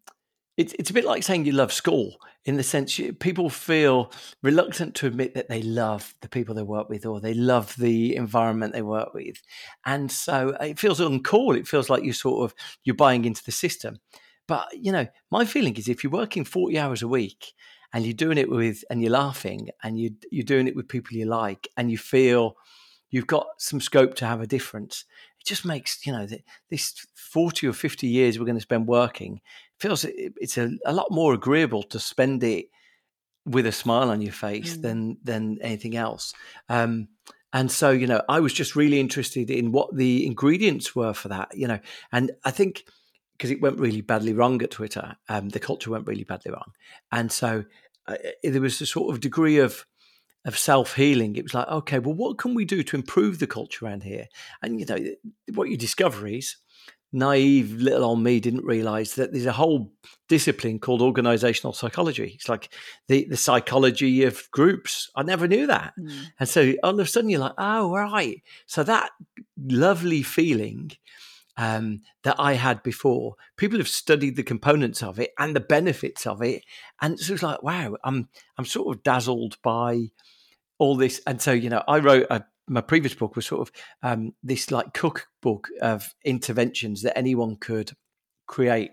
[0.57, 4.11] it's it's a bit like saying you love school in the sense you, people feel
[4.43, 8.15] reluctant to admit that they love the people they work with or they love the
[8.15, 9.41] environment they work with,
[9.85, 11.57] and so it feels uncool.
[11.57, 13.99] It feels like you're sort of you're buying into the system.
[14.47, 17.53] But you know, my feeling is if you're working forty hours a week
[17.93, 21.17] and you're doing it with and you're laughing and you you're doing it with people
[21.17, 22.55] you like and you feel
[23.09, 25.05] you've got some scope to have a difference
[25.39, 26.27] it just makes you know
[26.69, 29.41] this 40 or 50 years we're going to spend working
[29.79, 32.67] feels it's a, a lot more agreeable to spend it
[33.45, 34.81] with a smile on your face mm.
[34.81, 36.33] than than anything else.
[36.69, 37.09] Um,
[37.53, 41.29] and so, you know, I was just really interested in what the ingredients were for
[41.29, 41.79] that, you know,
[42.11, 42.83] and I think
[43.37, 46.71] because it went really badly wrong at Twitter, um, the culture went really badly wrong,
[47.11, 47.65] and so
[48.07, 49.85] uh, there was a sort of degree of
[50.45, 51.35] of self healing.
[51.35, 54.27] It was like, okay, well, what can we do to improve the culture around here?
[54.61, 54.97] And you know,
[55.53, 56.55] what you discover is
[57.15, 59.91] naive little old me didn't realize that there's a whole
[60.27, 62.33] discipline called organizational psychology.
[62.35, 62.69] It's like
[63.07, 65.09] the, the psychology of groups.
[65.15, 65.93] I never knew that.
[65.97, 66.11] Mm.
[66.39, 68.43] And so all of a sudden you're like, oh, right.
[68.65, 69.11] So that
[69.57, 70.91] lovely feeling
[71.57, 76.27] um, that I had before, people have studied the components of it and the benefits
[76.27, 76.63] of it.
[77.01, 80.07] And so it's like, wow, I'm, I'm sort of dazzled by
[80.77, 81.21] all this.
[81.25, 84.71] And so, you know, I wrote a my previous book was sort of um, this
[84.71, 87.91] like cookbook of interventions that anyone could
[88.47, 88.91] create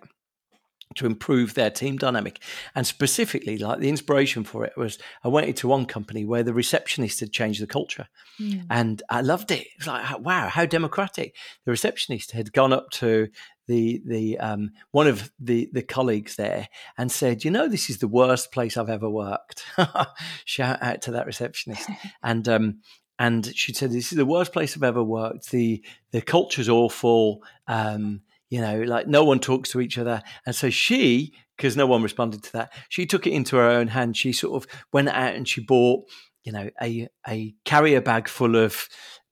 [0.94, 2.42] to improve their team dynamic.
[2.74, 6.54] And specifically, like the inspiration for it was I went into one company where the
[6.54, 8.08] receptionist had changed the culture.
[8.40, 8.66] Mm.
[8.70, 9.62] And I loved it.
[9.62, 11.36] It was like, wow, how democratic.
[11.64, 13.28] The receptionist had gone up to
[13.68, 17.98] the the um, one of the the colleagues there and said, "You know, this is
[17.98, 19.64] the worst place I've ever worked."
[20.44, 21.88] Shout out to that receptionist.
[22.22, 22.80] and um,
[23.18, 25.50] and she said, "This is the worst place I've ever worked.
[25.50, 27.42] the The culture's awful.
[27.66, 31.86] Um, you know, like no one talks to each other." And so she, because no
[31.86, 34.14] one responded to that, she took it into her own hand.
[34.16, 36.04] She sort of went out and she bought,
[36.44, 38.88] you know, a a carrier bag full of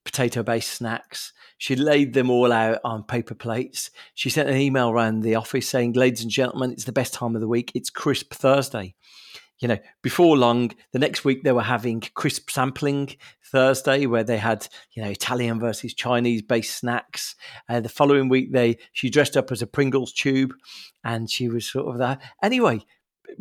[0.06, 1.34] potato based snacks.
[1.58, 3.90] She laid them all out on paper plates.
[4.14, 7.34] She sent an email around the office saying, Ladies and gentlemen, it's the best time
[7.34, 7.70] of the week.
[7.74, 8.94] It's Crisp Thursday
[9.60, 14.38] you know, before long, the next week they were having crisp sampling Thursday, where they
[14.38, 17.36] had, you know, Italian versus Chinese based snacks.
[17.68, 20.54] Uh, the following week, they she dressed up as a Pringles tube,
[21.04, 22.22] and she was sort of that.
[22.42, 22.80] Anyway,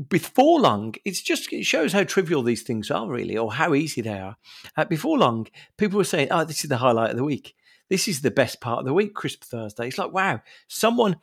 [0.10, 4.02] before long, it's just it shows how trivial these things are, really, or how easy
[4.02, 4.36] they are.
[4.76, 7.56] Uh, before long, people were saying, "Oh, this is the highlight of the week.
[7.90, 11.16] This is the best part of the week, Crisp Thursday." It's like, wow, someone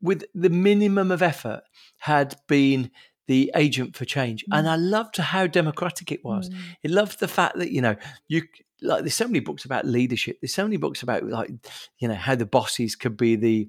[0.00, 1.62] with the minimum of effort
[1.98, 2.90] had been
[3.30, 4.44] the agent for change.
[4.46, 4.58] Mm.
[4.58, 6.50] And I loved how democratic it was.
[6.50, 6.56] Mm.
[6.84, 7.94] I loved the fact that, you know,
[8.26, 8.42] you
[8.82, 10.38] like there's so many books about leadership.
[10.40, 11.52] There's so many books about like,
[12.00, 13.68] you know, how the bosses could be the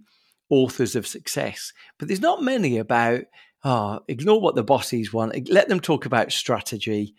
[0.49, 1.73] authors of success.
[1.99, 3.25] But there's not many about,
[3.63, 5.47] oh, ignore what the bosses want.
[5.51, 7.13] Let them talk about strategy,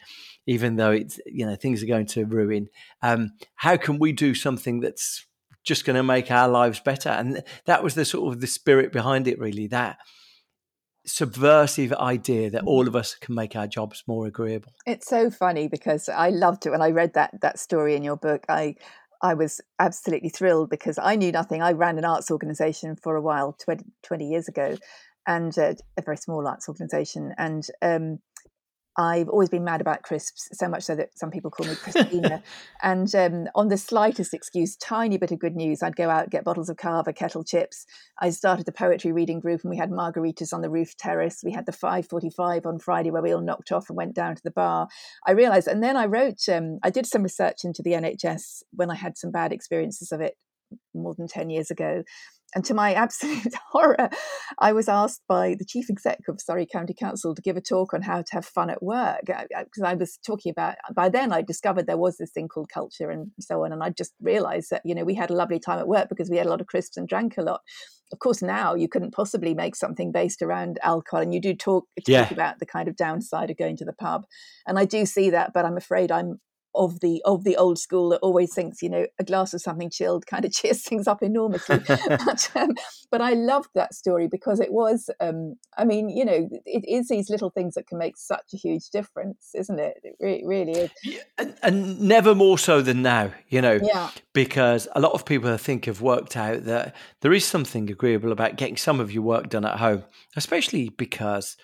[0.49, 2.69] even though it's, you know, things are going to ruin.
[3.03, 5.25] Um, how can we do something that's
[5.63, 7.11] just going to make our lives better?
[7.11, 9.69] And that was the sort of the spirit behind it, really.
[9.69, 9.99] That
[11.05, 14.73] subversive idea that all of us can make our jobs more agreeable.
[14.87, 18.17] It's so funny because I loved it when I read that that story in your
[18.17, 18.45] book.
[18.49, 18.77] I
[19.23, 21.63] I was absolutely thrilled because I knew nothing.
[21.63, 24.77] I ran an arts organization for a while 20, 20 years ago
[25.27, 28.19] and uh, a very small arts organization and um,
[28.97, 32.43] I've always been mad about crisps, so much so that some people call me Crispina.
[32.83, 36.45] and um, on the slightest excuse, tiny bit of good news, I'd go out, get
[36.45, 37.87] bottles of cava, kettle chips.
[38.21, 41.41] I started a poetry reading group and we had margaritas on the roof terrace.
[41.43, 44.43] We had the 545 on Friday where we all knocked off and went down to
[44.43, 44.89] the bar.
[45.27, 48.91] I realized, and then I wrote, um, I did some research into the NHS when
[48.91, 50.37] I had some bad experiences of it
[50.95, 52.03] more than 10 years ago.
[52.55, 54.11] And to my absolute horror,
[54.59, 57.95] I was asked by the chief exec of Surrey County Council to give a talk
[57.95, 59.23] on how to have fun at work.
[59.27, 62.71] Because I, I, was talking about, by then I discovered there was this thing called
[62.73, 63.73] culture and so on.
[63.73, 66.31] And I just realized that, you know, we had a lovely time at work because
[66.31, 67.61] we had a lot of crisps and drank a lot.
[68.13, 71.23] Of course, now you couldn't possibly make something based around alcohol.
[71.23, 72.33] And you do talk, talk yeah.
[72.33, 74.25] about the kind of downside of going to the pub.
[74.67, 76.39] And I do see that, but I'm afraid I'm
[76.75, 79.91] of the of the old school that always thinks you know a glass of something
[79.91, 81.79] chilled kind of cheers things up enormously.
[81.87, 82.75] but, um,
[83.11, 85.11] but I loved that story because it was.
[85.21, 88.57] Um, I mean, you know, it is these little things that can make such a
[88.57, 90.01] huge difference, isn't it?
[90.03, 90.91] It re- really is.
[91.39, 93.33] And, and, never more so than now.
[93.49, 94.11] You know, yeah.
[94.33, 98.33] because a lot of people I think have worked out that there is something agreeable
[98.33, 100.05] about getting some of your work done at home,
[100.37, 101.57] especially because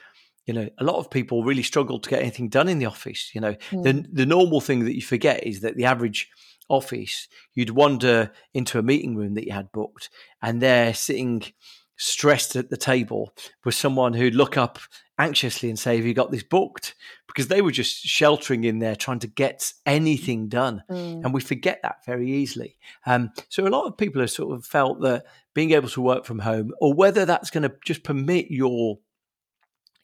[0.48, 3.30] you know a lot of people really struggle to get anything done in the office
[3.34, 3.82] you know mm.
[3.84, 6.28] the the normal thing that you forget is that the average
[6.68, 10.10] office you'd wander into a meeting room that you had booked
[10.42, 11.42] and they're sitting
[11.96, 13.34] stressed at the table
[13.64, 14.78] with someone who'd look up
[15.18, 16.94] anxiously and say have you got this booked
[17.26, 21.24] because they were just sheltering in there trying to get anything done mm.
[21.24, 24.64] and we forget that very easily um, so a lot of people have sort of
[24.64, 28.46] felt that being able to work from home or whether that's going to just permit
[28.48, 28.98] your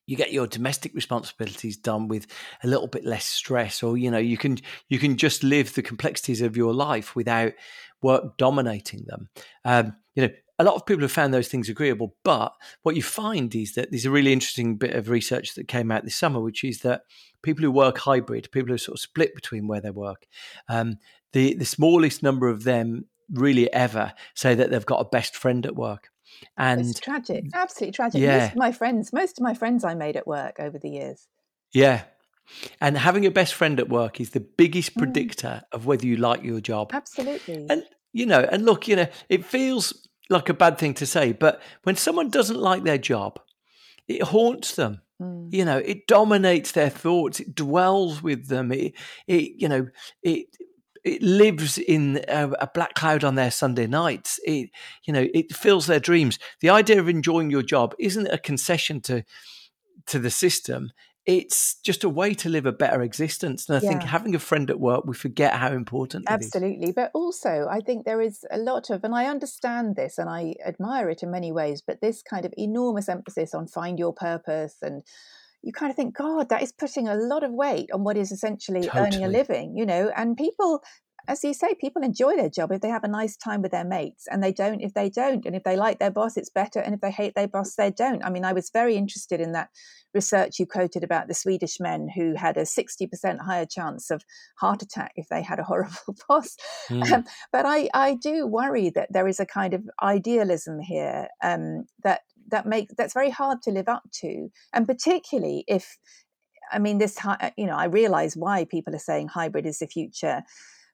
[0.07, 2.27] you get your domestic responsibilities done with
[2.63, 5.83] a little bit less stress or you know you can you can just live the
[5.83, 7.53] complexities of your life without
[8.03, 9.29] work dominating them.
[9.65, 13.03] Um, you know a lot of people have found those things agreeable but what you
[13.03, 16.41] find is that there's a really interesting bit of research that came out this summer
[16.41, 17.03] which is that
[17.43, 20.27] people who work hybrid people who sort of split between where they work
[20.69, 20.97] um,
[21.33, 25.67] the the smallest number of them really ever say that they've got a best friend
[25.67, 26.11] at work
[26.57, 28.21] and it's tragic, absolutely tragic.
[28.21, 28.39] Yeah.
[28.39, 31.27] Most of my friends, most of my friends I made at work over the years.
[31.73, 32.03] Yeah.
[32.81, 34.99] And having a best friend at work is the biggest mm.
[34.99, 35.75] predictor mm.
[35.77, 36.91] of whether you like your job.
[36.93, 37.67] Absolutely.
[37.69, 41.33] And you know, and look, you know, it feels like a bad thing to say,
[41.33, 43.41] but when someone doesn't like their job,
[44.07, 45.01] it haunts them.
[45.21, 45.53] Mm.
[45.53, 47.41] You know, it dominates their thoughts.
[47.41, 48.73] It dwells with them.
[48.73, 48.95] It,
[49.27, 49.89] it, you know,
[50.23, 50.47] it
[51.05, 54.41] it lives in a, a, black cloud on their Sunday nights.
[54.45, 54.71] It,
[55.05, 56.39] you know, it fills their dreams.
[56.61, 59.25] The idea of enjoying your job isn't a concession to
[60.07, 60.93] to the system.
[61.27, 63.67] It's just a way to live a better existence.
[63.67, 63.89] And I yeah.
[63.89, 66.93] think having a friend at work, we forget how important Absolutely.
[66.93, 70.55] But also, I think there is a lot of, and I understand this and I
[70.67, 74.77] admire it in many ways, but this kind of enormous emphasis on find your purpose
[74.83, 75.03] and
[75.65, 78.31] you kind of think, God, that is putting a lot of weight on what is
[78.31, 79.07] essentially totally.
[79.07, 80.83] earning a living, you know, and people
[81.27, 83.85] as you say, people enjoy their job if they have a nice time with their
[83.85, 85.47] mates, and they don't if they don't.
[85.47, 86.81] And if they like their boss, it's better.
[86.81, 88.25] And if they hate their boss, they don't.
[88.25, 89.71] I mean, I was very interested in that
[90.13, 94.23] research you quoted about the Swedish men who had a 60% higher chance of
[94.59, 96.57] heart attack if they had a horrible boss.
[96.89, 97.13] Mm.
[97.13, 101.87] Um, but I, I do worry that there is a kind of idealism here um,
[102.03, 105.97] that that makes that's very hard to live up to and particularly if
[106.73, 107.19] i mean this
[107.57, 110.43] you know i realize why people are saying hybrid is the future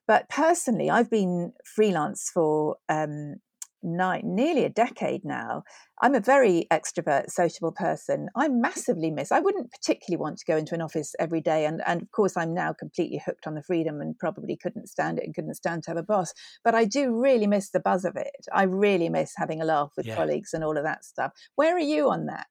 [0.07, 3.35] but personally i've been freelance for um,
[3.83, 5.63] nine, nearly a decade now.
[6.01, 8.27] I'm a very extrovert, sociable person.
[8.35, 9.31] I massively miss.
[9.31, 12.35] I wouldn't particularly want to go into an office every day, and and of course
[12.37, 15.83] I'm now completely hooked on the freedom and probably couldn't stand it and couldn't stand
[15.83, 16.33] to have a boss.
[16.63, 18.47] But I do really miss the buzz of it.
[18.53, 20.15] I really miss having a laugh with yeah.
[20.15, 21.31] colleagues and all of that stuff.
[21.55, 22.47] Where are you on that?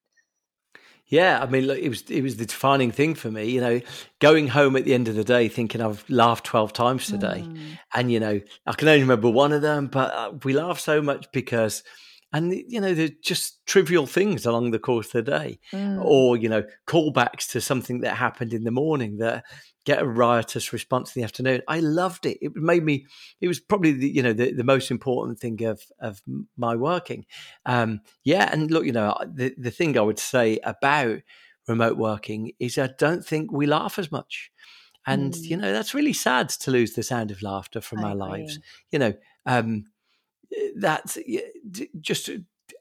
[1.11, 3.51] Yeah, I mean, look, it was it was the defining thing for me.
[3.51, 3.81] You know,
[4.20, 7.59] going home at the end of the day thinking I've laughed twelve times today, mm.
[7.92, 11.03] and you know, I can only remember one of them, but uh, we laugh so
[11.03, 11.83] much because
[12.32, 16.02] and you know they're just trivial things along the course of the day mm.
[16.04, 19.44] or you know callbacks to something that happened in the morning that
[19.84, 23.06] get a riotous response in the afternoon i loved it it made me
[23.40, 26.22] it was probably the you know the, the most important thing of of
[26.56, 27.24] my working
[27.66, 31.18] um yeah and look you know the, the thing i would say about
[31.66, 34.50] remote working is i don't think we laugh as much
[35.06, 35.42] and mm.
[35.42, 38.40] you know that's really sad to lose the sound of laughter from I our agree.
[38.40, 38.58] lives
[38.90, 39.14] you know
[39.46, 39.84] um
[40.76, 41.16] that
[42.00, 42.30] just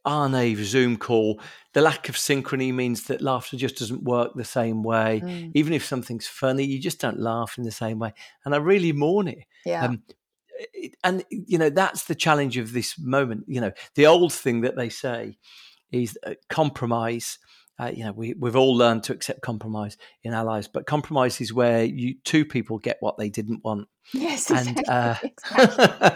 [0.06, 1.42] on a Zoom call,
[1.74, 5.22] the lack of synchrony means that laughter just doesn't work the same way.
[5.24, 5.52] Mm.
[5.54, 8.14] Even if something's funny, you just don't laugh in the same way.
[8.46, 9.46] And I really mourn it.
[9.66, 9.86] Yeah.
[9.86, 10.04] Um,
[11.04, 13.46] and, you know, that's the challenge of this moment.
[13.48, 15.38] You know, the old thing that they say
[15.92, 16.18] is
[16.50, 17.40] compromise.
[17.80, 21.40] Uh, you know, we, we've all learned to accept compromise in our lives, but compromise
[21.40, 23.88] is where you two people get what they didn't want.
[24.14, 25.16] Yes, and uh,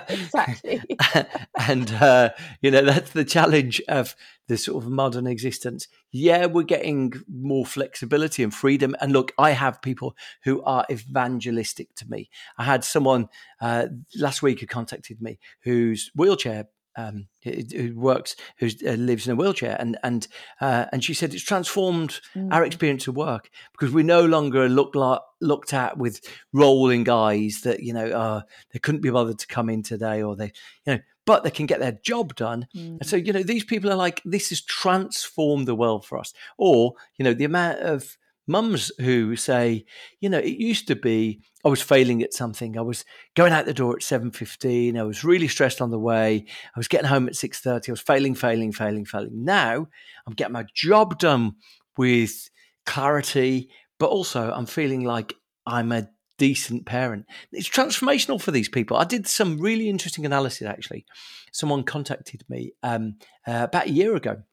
[0.10, 0.82] exactly.
[0.90, 1.38] exactly.
[1.68, 2.30] and uh,
[2.62, 4.16] you know that's the challenge of
[4.48, 5.88] the sort of modern existence.
[6.12, 8.96] Yeah, we're getting more flexibility and freedom.
[9.00, 12.30] And look, I have people who are evangelistic to me.
[12.58, 13.30] I had someone
[13.62, 19.34] uh, last week who contacted me whose wheelchair um, who works, who uh, lives in
[19.34, 20.28] a wheelchair, and and
[20.62, 22.52] uh, and she said it's transformed mm.
[22.52, 26.22] our experience of work because we no longer look like, looked at with
[26.52, 28.42] rolling eyes that you know uh,
[28.72, 30.54] they couldn't be bothered to come in today, or they
[30.86, 32.68] you know, but they can get their job done.
[32.76, 33.00] Mm.
[33.00, 36.34] And so you know these people are like this has transformed the world for us,
[36.58, 38.18] or you know the amount of
[38.48, 39.86] mums who say,
[40.20, 42.78] you know, it used to be I was failing at something.
[42.78, 44.98] I was going out the door at 7.15.
[44.98, 46.46] I was really stressed on the way.
[46.76, 47.90] I was getting home at 6.30.
[47.90, 49.46] I was failing, failing, failing, failing.
[49.46, 49.88] Now
[50.28, 51.54] I'm getting my job done
[51.98, 52.50] with
[52.86, 55.36] clarity, but also I'm feeling like
[55.66, 57.26] I'm a decent parent.
[57.54, 58.98] It's transformational for these people.
[58.98, 61.06] I did some really interesting analysis actually.
[61.54, 63.16] Someone contacted me um,
[63.48, 64.44] uh, about a year ago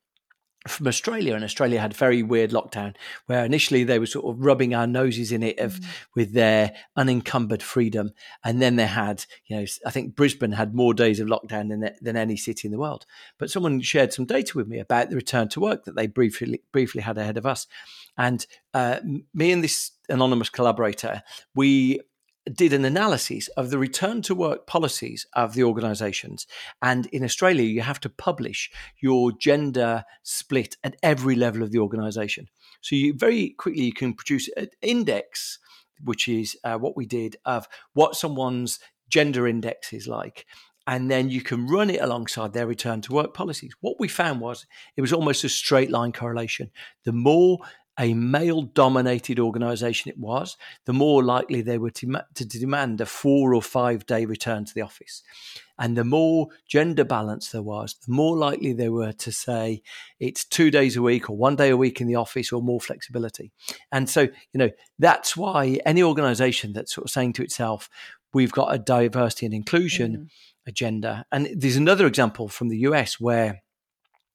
[0.69, 2.95] from Australia, and Australia had a very weird lockdown
[3.27, 5.87] where initially they were sort of rubbing our noses in it of mm.
[6.15, 8.11] with their unencumbered freedom,
[8.45, 11.91] and then they had, you know, I think Brisbane had more days of lockdown than
[12.03, 13.07] than any city in the world.
[13.39, 16.63] But someone shared some data with me about the return to work that they briefly
[16.73, 17.67] briefly had ahead of us,
[18.19, 18.45] and
[18.75, 19.01] uh,
[19.33, 21.23] me and this anonymous collaborator,
[21.55, 22.01] we
[22.55, 26.47] did an analysis of the return to work policies of the organizations.
[26.83, 28.71] And in Australia, you have to publish
[29.01, 32.49] your gender split at every level of the organization.
[32.81, 35.59] So you very quickly you can produce an index,
[36.03, 38.79] which is uh, what we did of what someone's
[39.09, 40.47] gender index is like.
[40.87, 43.75] And then you can run it alongside their return to work policies.
[43.81, 46.71] What we found was it was almost a straight line correlation.
[47.05, 47.59] The more
[48.01, 53.07] a male dominated organization it was, the more likely they were to, to, demand a
[53.07, 55.23] four or five day return to the office.
[55.79, 59.83] And the more gender balance there was, the more likely they were to say
[60.19, 62.81] it's two days a week or one day a week in the office or more
[62.81, 63.53] flexibility.
[63.93, 67.91] And so, you know, that's why any organization that's sort of saying to itself,
[68.33, 70.29] we've got a diversity and inclusion mm.
[70.67, 71.27] agenda.
[71.31, 73.63] And there's another example from the US where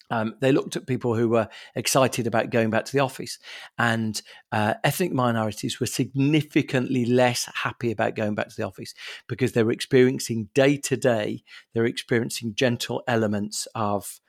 [0.10, 3.40] um, they looked at people who were excited about going back to the office,
[3.78, 8.94] and uh, ethnic minorities were significantly less happy about going back to the office
[9.28, 11.44] because they were experiencing day to day,
[11.74, 14.20] they're experiencing gentle elements of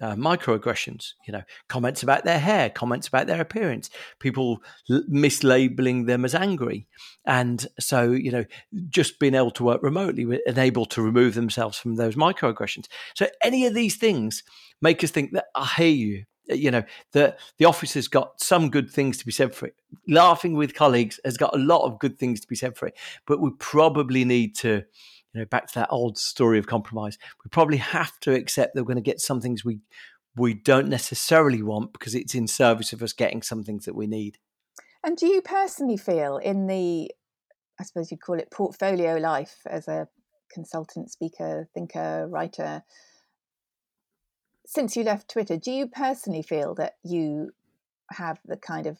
[0.00, 6.06] uh, microaggressions, you know, comments about their hair, comments about their appearance, people l- mislabeling
[6.06, 6.86] them as angry.
[7.26, 8.44] And so, you know,
[8.88, 12.86] just being able to work remotely and able to remove themselves from those microaggressions.
[13.14, 14.42] So, any of these things
[14.80, 16.24] make us think that I hear you.
[16.50, 16.82] Uh, you know,
[17.12, 19.74] that the office has got some good things to be said for it.
[20.08, 22.96] Laughing with colleagues has got a lot of good things to be said for it.
[23.26, 24.84] But we probably need to
[25.32, 27.18] you know, back to that old story of compromise.
[27.44, 29.80] We probably have to accept that we're going to get some things we
[30.36, 34.06] we don't necessarily want because it's in service of us getting some things that we
[34.06, 34.38] need.
[35.04, 37.10] And do you personally feel in the,
[37.80, 40.08] I suppose you'd call it portfolio life as a
[40.52, 42.82] consultant, speaker, thinker, writer,
[44.66, 47.50] since you left Twitter, do you personally feel that you
[48.12, 48.98] have the kind of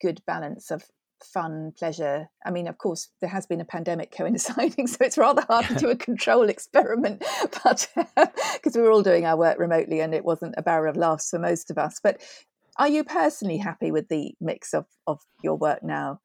[0.00, 0.84] good balance of
[1.24, 2.28] fun, pleasure.
[2.44, 5.74] I mean, of course, there has been a pandemic coinciding, so it's rather hard to
[5.74, 7.24] do a control experiment,
[7.64, 10.90] but uh, because we were all doing our work remotely and it wasn't a barrel
[10.90, 11.98] of laughs for most of us.
[12.02, 12.20] But
[12.76, 16.20] are you personally happy with the mix of, of your work now?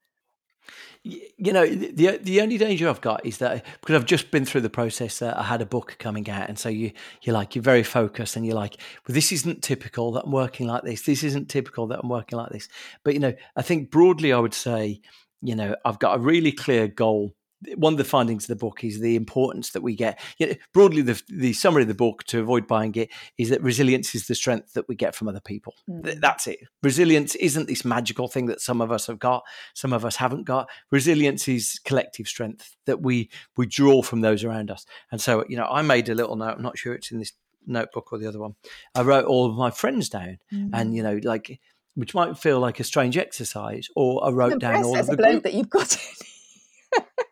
[1.04, 4.62] You know, the the only danger I've got is that because I've just been through
[4.62, 5.22] the process.
[5.22, 6.92] Uh, I had a book coming out, and so you
[7.22, 10.68] you're like you're very focused, and you're like, well, this isn't typical that I'm working
[10.68, 11.04] like this.
[11.04, 12.68] This isn't typical that I'm working like this.
[13.04, 15.00] But you know, I think broadly, I would say,
[15.42, 17.37] you know, I've got a really clear goal
[17.76, 20.20] one of the findings of the book is the importance that we get.
[20.38, 23.62] You know, broadly, the, the summary of the book to avoid buying it is that
[23.64, 25.74] resilience is the strength that we get from other people.
[25.90, 26.20] Mm.
[26.20, 26.60] That's it.
[26.84, 29.44] Resilience isn't this magical thing that some of us have got,
[29.74, 30.70] some of us haven't got.
[30.92, 34.86] Resilience is collective strength that we we draw from those around us.
[35.12, 36.56] And so, you know, I made a little note.
[36.58, 37.34] I'm not sure it's in this
[37.66, 38.56] notebook or the other one.
[38.96, 40.70] I wrote all of my friends down, mm.
[40.74, 41.60] and you know, like
[41.96, 45.44] which might feel like a strange exercise, or I wrote down all of the group.
[45.44, 45.98] that you've got.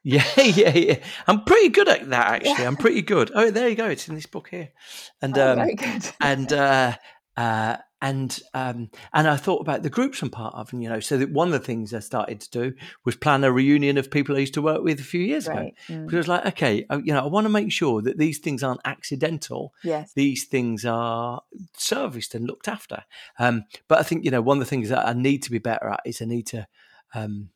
[0.04, 1.00] yeah, yeah, yeah.
[1.28, 2.64] I'm pretty good at that actually.
[2.64, 2.68] Yeah.
[2.68, 3.32] I'm pretty good.
[3.34, 3.88] Oh, there you go.
[3.88, 4.70] It's in this book here,
[5.22, 6.12] and oh, um, very good.
[6.22, 6.96] and uh,
[7.38, 11.00] uh, and um, and I thought about the groups I'm part of, and you know,
[11.00, 14.12] so that one of the things I started to do was plan a reunion of
[14.12, 15.60] people I used to work with a few years right.
[15.60, 15.72] ago.
[15.88, 16.06] Mm.
[16.06, 18.38] Because I was like, okay, uh, you know, I want to make sure that these
[18.38, 19.74] things aren't accidental.
[19.84, 21.42] Yes, these things are
[21.76, 23.04] serviced and looked after.
[23.40, 25.60] Um, but I think you know, one of the things that I need to be
[25.60, 26.68] better at is I need to.
[27.14, 27.50] Um,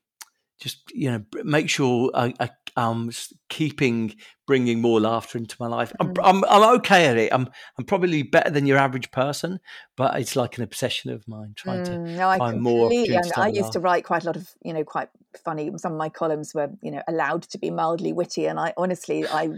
[0.60, 3.12] just you know make sure I, I am
[3.50, 5.94] keeping bringing more laughter into my life.
[6.00, 6.22] I'm, mm.
[6.24, 7.34] I'm, I'm okay at it.
[7.34, 9.60] I'm I'm probably better than your average person,
[9.96, 12.92] but it's like an obsession of mine trying mm, to no, find more.
[12.92, 15.10] I, I used to write quite a lot of you know quite
[15.44, 15.72] funny.
[15.78, 19.28] Some of my columns were you know allowed to be mildly witty, and I honestly
[19.28, 19.50] I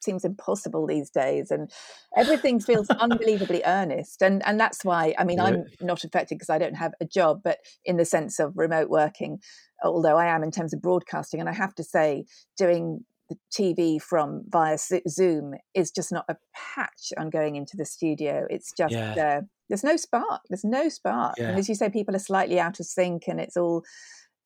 [0.00, 1.70] seems impossible these days and
[2.16, 6.56] everything feels unbelievably earnest and and that's why i mean i'm not affected because i
[6.56, 9.40] don't have a job but in the sense of remote working
[9.82, 11.40] although I am in terms of broadcasting.
[11.40, 12.24] And I have to say,
[12.56, 17.84] doing the TV from via Zoom is just not a patch on going into the
[17.84, 18.46] studio.
[18.48, 19.40] It's just yeah.
[19.40, 20.42] uh, there's no spark.
[20.48, 21.48] There's no spark, yeah.
[21.48, 23.84] and as you say, people are slightly out of sync, and it's all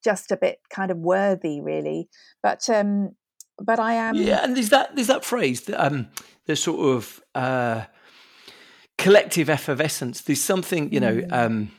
[0.02, 2.08] just a bit kind of worthy, really.
[2.42, 3.14] But um,
[3.62, 4.16] but I am.
[4.16, 6.08] Yeah, and there's that there's that phrase that um,
[6.46, 7.84] there's sort of uh,
[8.98, 10.22] collective effervescence.
[10.22, 11.16] There's something you know.
[11.16, 11.32] Mm.
[11.32, 11.70] Um,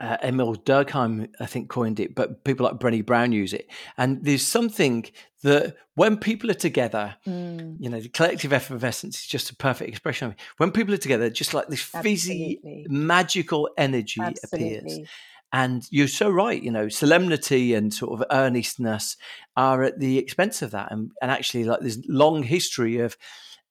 [0.00, 3.70] uh, Émile Durkheim, I think, coined it, but people like Brené Brown use it.
[3.98, 5.06] And there's something
[5.42, 7.76] that when people are together, mm.
[7.78, 10.40] you know, the collective effervescence is just a perfect expression of it.
[10.56, 12.86] When people are together, just like this fizzy, Absolutely.
[12.88, 14.76] magical energy Absolutely.
[14.76, 15.08] appears.
[15.52, 19.16] And you're so right, you know, solemnity and sort of earnestness
[19.56, 20.92] are at the expense of that.
[20.92, 23.16] And, and actually, like, there's long history of,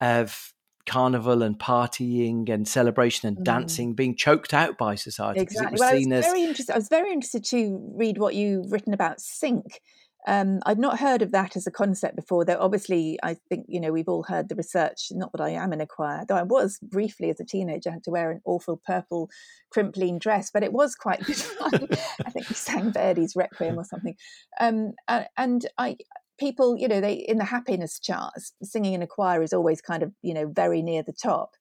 [0.02, 0.54] of
[0.90, 3.44] carnival and partying and celebration and mm.
[3.44, 5.40] dancing being choked out by society.
[5.40, 5.78] Exactly.
[5.80, 6.26] Well, I was, as...
[6.26, 9.82] very interested, I was very interested to read what you've written about sync.
[10.28, 13.80] Um, I'd not heard of that as a concept before, though obviously I think, you
[13.80, 16.44] know, we've all heard the research, not that I am in a choir, though I
[16.44, 19.30] was briefly as a teenager, I had to wear an awful purple
[19.74, 21.88] Crimplene dress, but it was quite good fun.
[22.26, 24.16] I think we sang Verdi's Requiem or something.
[24.60, 24.94] Um,
[25.38, 25.98] and I,
[26.40, 30.04] people, you know, they in the happiness charts, singing in a choir is always kind
[30.04, 31.52] of, you know, very near the top.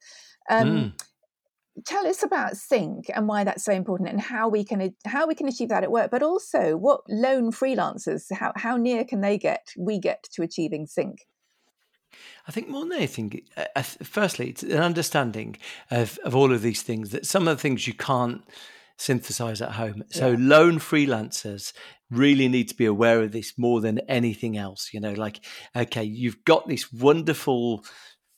[0.49, 1.03] Um, mm.
[1.85, 5.35] Tell us about sync and why that's so important, and how we can how we
[5.35, 6.11] can achieve that at work.
[6.11, 10.87] But also, what lone freelancers how how near can they get we get to achieving
[10.87, 11.27] sync?
[12.49, 15.59] I think more than anything, uh, firstly, it's an understanding
[15.91, 18.43] of, of all of these things that some of the things you can't
[18.99, 20.03] synthesize at home.
[20.11, 20.37] So yeah.
[20.39, 21.73] lone freelancers
[22.11, 24.91] really need to be aware of this more than anything else.
[24.93, 25.41] You know, like,
[25.75, 27.85] okay, you've got this wonderful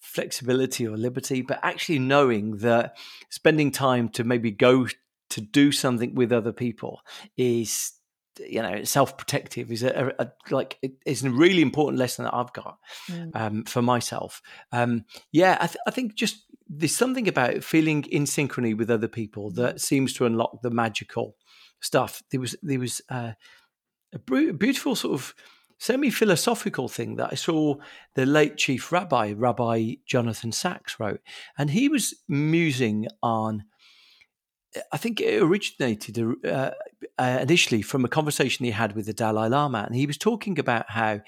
[0.00, 2.96] flexibility or liberty, but actually knowing that
[3.30, 4.86] spending time to maybe go
[5.30, 7.00] to do something with other people
[7.36, 7.92] is
[8.49, 12.53] you know self-protective is a, a, a like it's a really important lesson that i've
[12.53, 12.78] got
[13.09, 13.30] mm.
[13.34, 18.24] um, for myself um, yeah I, th- I, think just there's something about feeling in
[18.24, 19.80] synchrony with other people that mm.
[19.80, 21.36] seems to unlock the magical
[21.80, 23.32] stuff there was there was uh,
[24.12, 25.34] a beautiful sort of
[25.78, 27.76] semi-philosophical thing that I saw
[28.14, 31.20] the late chief rabbi, Rabbi Jonathan Sacks, wrote,
[31.59, 33.64] and he was musing on.
[34.92, 36.70] I think it originated uh,
[37.18, 40.58] uh, initially from a conversation he had with the Dalai Lama, and he was talking
[40.58, 41.20] about how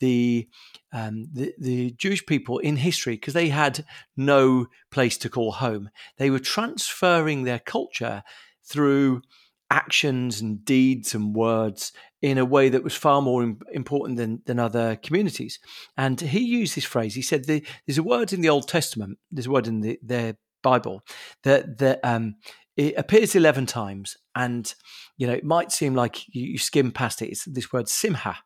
[0.00, 0.48] the
[0.92, 3.84] um, the, the Jewish people in history, because they had
[4.16, 5.88] no place to call home,
[6.18, 8.22] they were transferring their culture
[8.64, 9.22] through
[9.70, 14.58] actions and deeds and words in a way that was far more important than, than
[14.58, 15.58] other communities.
[15.96, 17.14] And he used this phrase.
[17.14, 19.18] He said, "There's a word in the Old Testament.
[19.30, 21.02] There's a word in the, their Bible
[21.42, 22.36] that that um,
[22.76, 24.74] it appears eleven times, and
[25.16, 27.30] you know it might seem like you, you skim past it.
[27.30, 28.38] It's this word simha,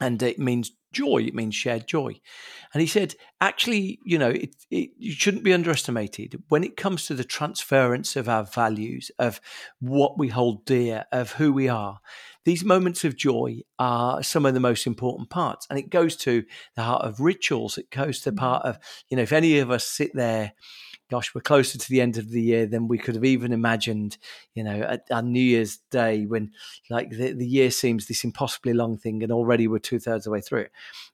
[0.00, 1.18] and it means joy.
[1.18, 2.20] It means shared joy.
[2.74, 7.06] And he said, actually, you know, it, it, you shouldn't be underestimated when it comes
[7.06, 9.40] to the transference of our values, of
[9.78, 12.00] what we hold dear, of who we are
[12.44, 15.66] these moments of joy are some of the most important parts.
[15.68, 17.76] And it goes to the heart of rituals.
[17.76, 18.70] It goes to the part mm-hmm.
[18.70, 18.78] of,
[19.08, 20.52] you know, if any of us sit there,
[21.10, 24.16] gosh, we're closer to the end of the year than we could have even imagined,
[24.54, 26.52] you know, on New Year's Day when
[26.88, 30.30] like the, the year seems this impossibly long thing and already we're two thirds of
[30.30, 30.72] the way through it.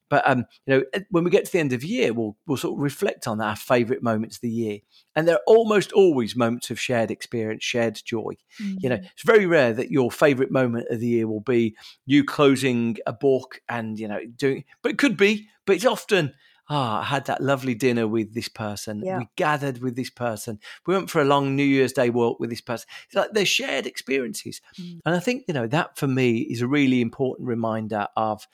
[0.09, 2.57] But um, you know, when we get to the end of the year, we'll we'll
[2.57, 4.79] sort of reflect on our favourite moments of the year,
[5.17, 8.37] and there are almost always moments of shared experience, shared joy.
[8.63, 8.77] Mm-hmm.
[8.81, 9.07] You know, mm-hmm.
[9.07, 13.13] it's very rare that your favourite moment of the year will be you closing a
[13.13, 16.35] book and you know doing, but it could be, but it's often.
[16.69, 19.03] Ah, oh, I had that lovely dinner with this person.
[19.05, 19.19] Yeah.
[19.19, 20.59] We gathered with this person.
[20.85, 22.89] We went for a long New Year's Day walk with this person.
[23.07, 24.61] It's like they're shared experiences.
[24.81, 25.01] Mm.
[25.07, 28.49] And I think, you know, that for me is a really important reminder of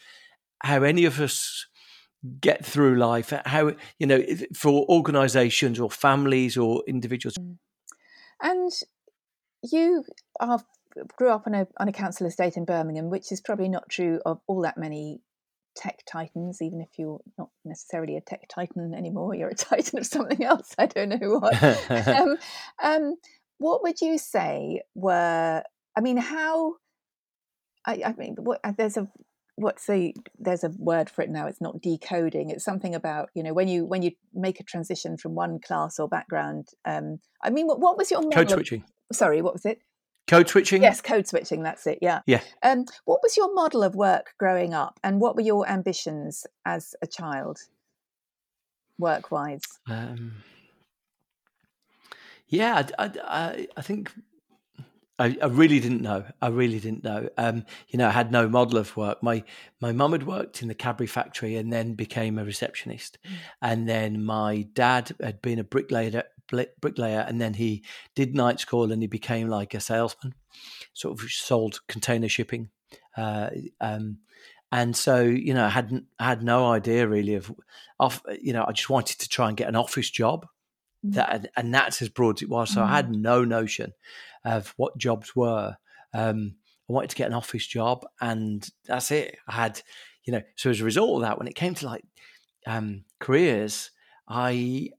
[0.60, 1.66] how any of us
[2.38, 4.22] get through life, how, you know,
[4.54, 7.36] for organizations or families or individuals.
[7.38, 7.56] Mm.
[8.42, 8.72] And
[9.62, 10.04] you
[10.38, 10.62] are,
[11.16, 14.20] grew up on a, on a council estate in Birmingham, which is probably not true
[14.26, 15.22] of all that many
[15.74, 20.06] tech titans, even if you're not necessarily a tech titan anymore, you're a titan of
[20.06, 20.74] something else.
[20.78, 21.88] I don't know what.
[22.08, 22.36] um,
[22.82, 23.16] um,
[23.58, 25.62] what would you say were,
[25.96, 26.74] I mean, how,
[27.86, 29.08] I, I mean, what, there's a
[29.56, 33.42] what's the there's a word for it now it's not decoding it's something about you
[33.42, 37.50] know when you when you make a transition from one class or background um i
[37.50, 39.78] mean what, what was your code switching of, sorry what was it
[40.32, 43.94] code switching yes code switching that's it yeah yeah um what was your model of
[43.94, 47.58] work growing up and what were your ambitions as a child
[48.98, 50.32] work wise um
[52.48, 54.12] yeah I, I, I think
[55.18, 56.24] I, I, really didn't know.
[56.40, 57.28] I really didn't know.
[57.36, 59.22] Um, you know, I had no model of work.
[59.22, 59.44] My
[59.80, 63.34] my mum had worked in the Cadbury factory and then became a receptionist, mm.
[63.60, 67.84] and then my dad had been a bricklayer, bricklayer, and then he
[68.14, 70.34] did night school and he became like a salesman,
[70.92, 72.70] sort of sold container shipping.
[73.16, 74.18] Uh, um,
[74.70, 77.52] and so, you know, I hadn't I had no idea really of,
[78.00, 80.46] of, you know, I just wanted to try and get an office job,
[81.04, 81.14] mm.
[81.14, 82.70] that and that's as broad as it was.
[82.70, 82.84] So mm.
[82.84, 83.92] I had no notion
[84.44, 85.76] of what jobs were.
[86.14, 86.56] Um,
[86.88, 89.36] I wanted to get an office job, and that's it.
[89.46, 89.80] I had,
[90.24, 92.04] you know, so as a result of that, when it came to like
[92.66, 93.90] um, careers,
[94.28, 94.90] I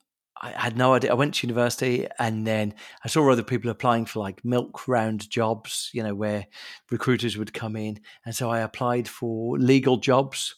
[0.44, 1.12] I had no idea.
[1.12, 2.74] I went to university and then
[3.04, 6.48] I saw other people applying for like milk round jobs, you know, where
[6.92, 8.02] recruiters would come in.
[8.26, 10.56] And so I applied for legal jobs.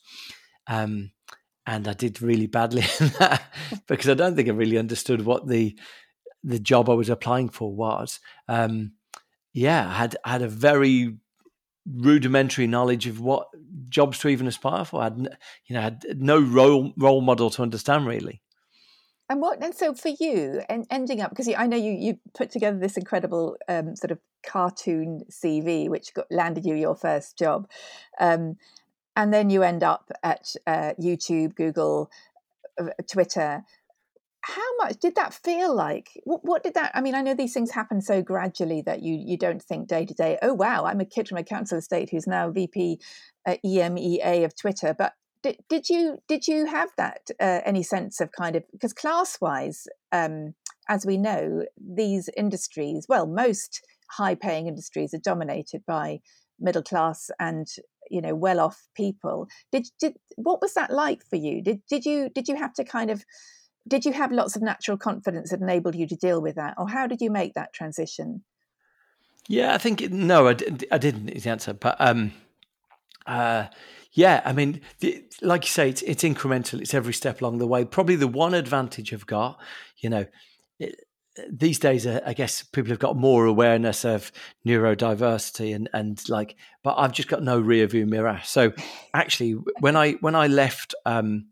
[0.65, 1.11] Um,
[1.67, 3.43] and I did really badly in that
[3.87, 5.77] because I don't think I really understood what the
[6.43, 8.19] the job I was applying for was.
[8.47, 8.93] Um,
[9.53, 11.17] yeah, I had I had a very
[11.91, 13.47] rudimentary knowledge of what
[13.89, 15.01] jobs to even aspire for.
[15.01, 18.41] I had you know had no role role model to understand really.
[19.27, 22.51] And what and so for you and ending up because I know you you put
[22.51, 27.67] together this incredible um, sort of cartoon CV which got landed you your first job,
[28.19, 28.57] um,
[29.15, 32.11] and then you end up at uh, YouTube, Google,
[32.79, 33.63] uh, Twitter.
[34.41, 37.55] How much did that feel like what, what, did that i mean i know these
[37.55, 40.99] things happen so gradually that you you don't think day to day oh wow i'm
[40.99, 42.99] a kid from a council estate who's now vp
[43.47, 45.13] uh, emea of twitter but
[45.45, 49.37] did, did you did you have that uh, any sense of kind of because class
[49.39, 50.53] wise um,
[50.89, 53.81] as we know these industries well most
[54.11, 56.19] high paying industries are dominated by
[56.59, 57.67] middle class and
[58.09, 62.05] you know well off people did did what was that like for you did did
[62.05, 63.23] you did you have to kind of
[63.87, 66.89] did you have lots of natural confidence that enabled you to deal with that, or
[66.89, 68.43] how did you make that transition?
[69.47, 70.55] Yeah, I think no, I,
[70.91, 71.29] I didn't.
[71.29, 72.33] Is the answer, but um,
[73.27, 73.65] uh,
[74.15, 74.79] yeah, I mean,
[75.41, 76.79] like you say, it's, it's incremental.
[76.79, 77.83] It's every step along the way.
[77.83, 79.59] Probably the one advantage I've got,
[79.97, 80.25] you know,
[80.79, 81.01] it,
[81.51, 84.31] these days, uh, I guess people have got more awareness of
[84.65, 88.39] neurodiversity and and like, but I've just got no rear view mirror.
[88.45, 88.71] So
[89.13, 89.51] actually,
[89.81, 90.95] when I when I left.
[91.05, 91.47] Um,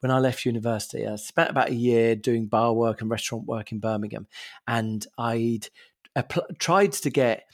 [0.00, 1.06] when I left university.
[1.06, 4.26] I spent about a year doing bar work and restaurant work in Birmingham,
[4.68, 5.68] and I'd
[6.58, 7.44] tried to get.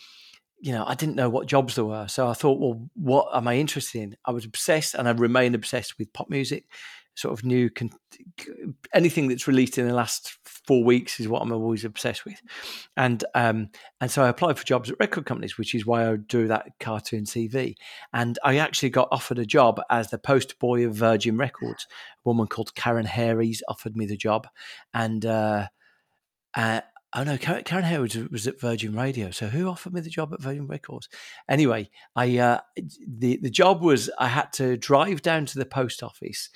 [0.60, 3.48] You know, I didn't know what jobs there were, so I thought, well, what am
[3.48, 4.16] I interested in?
[4.24, 6.66] I was obsessed, and I remain obsessed with pop music
[7.20, 7.90] sort of new con-
[8.94, 12.40] anything that's released in the last four weeks is what I'm always obsessed with,
[12.96, 13.68] and um,
[14.00, 16.68] and so I applied for jobs at record companies, which is why I do that
[16.80, 17.74] cartoon CV,
[18.12, 21.86] and I actually got offered a job as the post boy of Virgin Records.
[21.90, 24.48] A woman called Karen Harries offered me the job,
[24.94, 25.24] and.
[25.24, 25.68] Uh,
[26.56, 26.80] uh,
[27.12, 29.32] Oh no, Karen, Karen Hayward was at Virgin Radio.
[29.32, 31.08] So who offered me the job at Virgin Records?
[31.48, 32.60] Anyway, I uh,
[33.06, 36.50] the the job was I had to drive down to the post office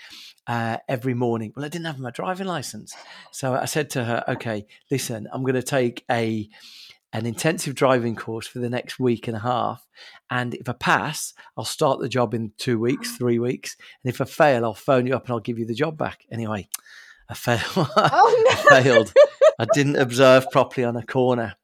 [0.46, 1.52] uh, every morning.
[1.56, 2.94] Well, I didn't have my driving license,
[3.32, 6.48] so I said to her, "Okay, listen, I'm going to take a
[7.12, 9.84] an intensive driving course for the next week and a half,
[10.30, 14.20] and if I pass, I'll start the job in two weeks, three weeks, and if
[14.20, 16.68] I fail, I'll phone you up and I'll give you the job back." Anyway,
[17.28, 17.62] I failed.
[17.76, 18.76] Oh, no.
[18.76, 19.12] I failed.
[19.58, 21.54] I didn't observe properly on a corner.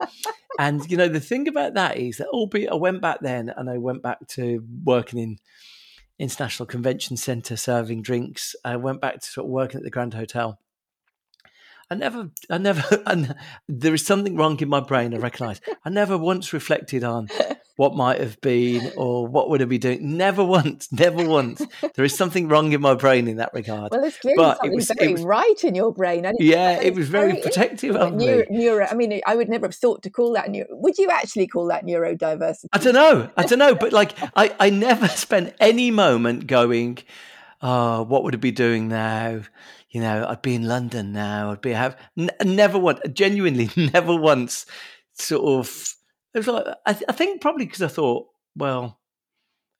[0.58, 3.70] And you know the thing about that is that albeit I went back then and
[3.70, 5.38] I went back to working in
[6.18, 8.54] International Convention Centre serving drinks.
[8.64, 10.58] I went back to sort of working at the Grand Hotel.
[11.90, 13.34] I never, I never, and
[13.68, 15.12] there is something wrong in my brain.
[15.12, 15.60] I recognise.
[15.84, 17.28] I never once reflected on
[17.76, 20.16] what might have been or what would I be doing.
[20.16, 21.66] Never once, never once.
[21.94, 23.90] There is something wrong in my brain in that regard.
[23.90, 26.26] Well, it's clearly but something it was, very it was, right in your brain.
[26.26, 28.44] And yeah, it was very, very protective of me.
[28.50, 30.68] Neuro, I mean, I would never have thought to call that neuro.
[30.70, 32.66] Would you actually call that neurodiversity?
[32.72, 33.30] I don't know.
[33.36, 33.74] I don't know.
[33.74, 36.98] But like, I, I never spent any moment going,
[37.62, 39.40] oh, what would I be doing now?
[39.90, 41.50] You know, I'd be in London now.
[41.50, 44.66] I'd be have n- never once, genuinely, never once
[45.14, 45.94] sort of
[46.34, 49.00] it was like I, th- I think probably because I thought, well,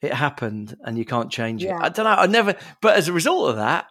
[0.03, 1.77] it happened and you can't change yeah.
[1.77, 1.83] it.
[1.83, 2.11] I don't know.
[2.11, 3.87] I never, but as a result of that,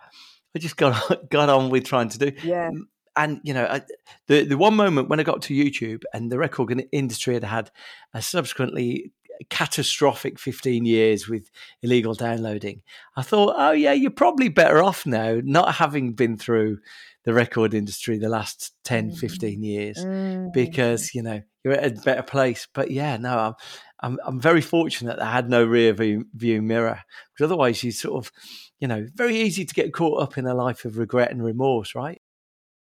[0.55, 2.32] I just got got on with trying to do.
[2.43, 2.72] Yeah.
[3.15, 3.82] And you know, I,
[4.28, 7.72] the the one moment when I got to YouTube and the record industry had had
[8.13, 9.13] a subsequently
[9.49, 11.49] catastrophic 15 years with
[11.81, 12.81] illegal downloading,
[13.15, 16.79] I thought, oh yeah, you're probably better off now not having been through
[17.25, 19.17] the record industry the last 10, mm.
[19.17, 20.51] 15 years mm.
[20.53, 22.67] because, you know, you're at a better place.
[22.73, 23.53] But yeah, no, I'm,
[24.01, 27.01] I'm, I'm very fortunate that I had no rear view, view mirror
[27.33, 28.31] because otherwise you sort of,
[28.79, 31.95] you know, very easy to get caught up in a life of regret and remorse,
[31.95, 32.21] right?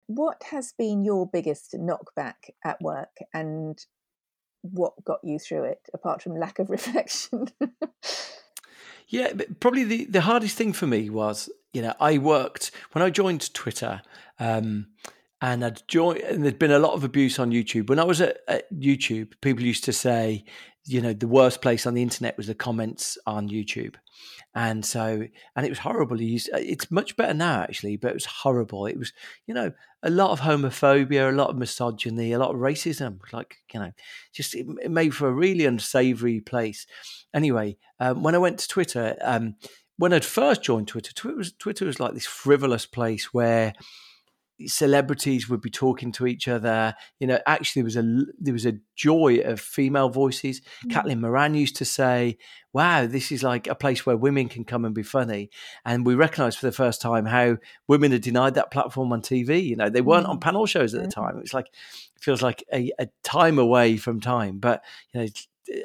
[0.07, 3.78] What has been your biggest knockback at work and
[4.73, 7.49] what got you through it, apart from lack of reflection?
[9.09, 13.11] yeah, probably the, the hardest thing for me was, you know, I worked when I
[13.11, 14.03] joined Twitter.
[14.39, 14.87] Um,
[15.41, 17.91] and I'd joined, and there'd been a lot of abuse on YouTube.
[17.91, 20.45] When I was at, at, YouTube, people used to say,
[20.87, 23.95] you know, the worst place on the internet was the comments on YouTube.
[24.55, 25.26] And so,
[25.57, 26.18] and it was horrible.
[26.20, 28.87] It's much better now, actually, but it was horrible.
[28.87, 29.12] It was,
[29.47, 29.72] you know,
[30.03, 33.18] a lot of homophobia, a lot of misogyny, a lot of racism.
[33.32, 33.93] Like, you know,
[34.32, 36.87] just it, it made for a really unsavory place.
[37.35, 39.57] Anyway, um, when I went to Twitter, um,
[39.97, 43.72] when I'd first joined Twitter, Twitter was, Twitter was like this frivolous place where
[44.66, 46.94] celebrities would be talking to each other.
[47.18, 50.61] You know, actually, there was a there was a joy of female voices.
[50.86, 50.92] Mm.
[50.92, 52.38] Caitlin Moran used to say,
[52.72, 55.50] "Wow, this is like a place where women can come and be funny."
[55.84, 59.64] And we recognised for the first time how women are denied that platform on TV.
[59.64, 60.30] You know, they weren't mm.
[60.30, 61.36] on panel shows at the time.
[61.36, 64.82] It was like it feels like a, a time away from time, but
[65.12, 65.26] you know.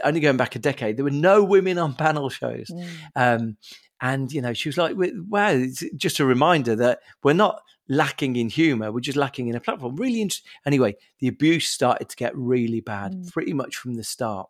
[0.03, 2.69] Only going back a decade, there were no women on panel shows.
[2.69, 2.87] Mm.
[3.15, 3.57] Um,
[4.01, 8.35] and you know she was like wow it's just a reminder that we're not lacking
[8.35, 8.91] in humor.
[8.91, 9.95] We're just lacking in a platform.
[9.95, 10.49] Really interesting.
[10.65, 13.31] Anyway, the abuse started to get really bad mm.
[13.33, 14.47] pretty much from the start.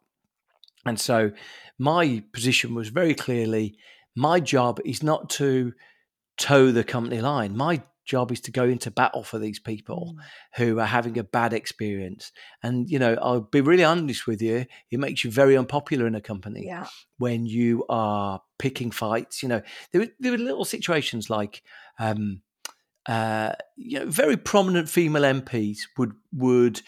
[0.86, 1.32] And so
[1.78, 3.78] my position was very clearly
[4.16, 5.74] my job is not to
[6.38, 7.56] toe the company line.
[7.56, 10.24] My job is to go into battle for these people mm.
[10.56, 12.32] who are having a bad experience.
[12.64, 16.16] And, you know, I'll be really honest with you, it makes you very unpopular in
[16.16, 16.88] a company yeah.
[17.18, 19.42] when you are picking fights.
[19.44, 19.62] You know,
[19.92, 21.62] there were, there were little situations like,
[22.00, 22.42] um,
[23.10, 26.82] uh, you know, very prominent female MPs would would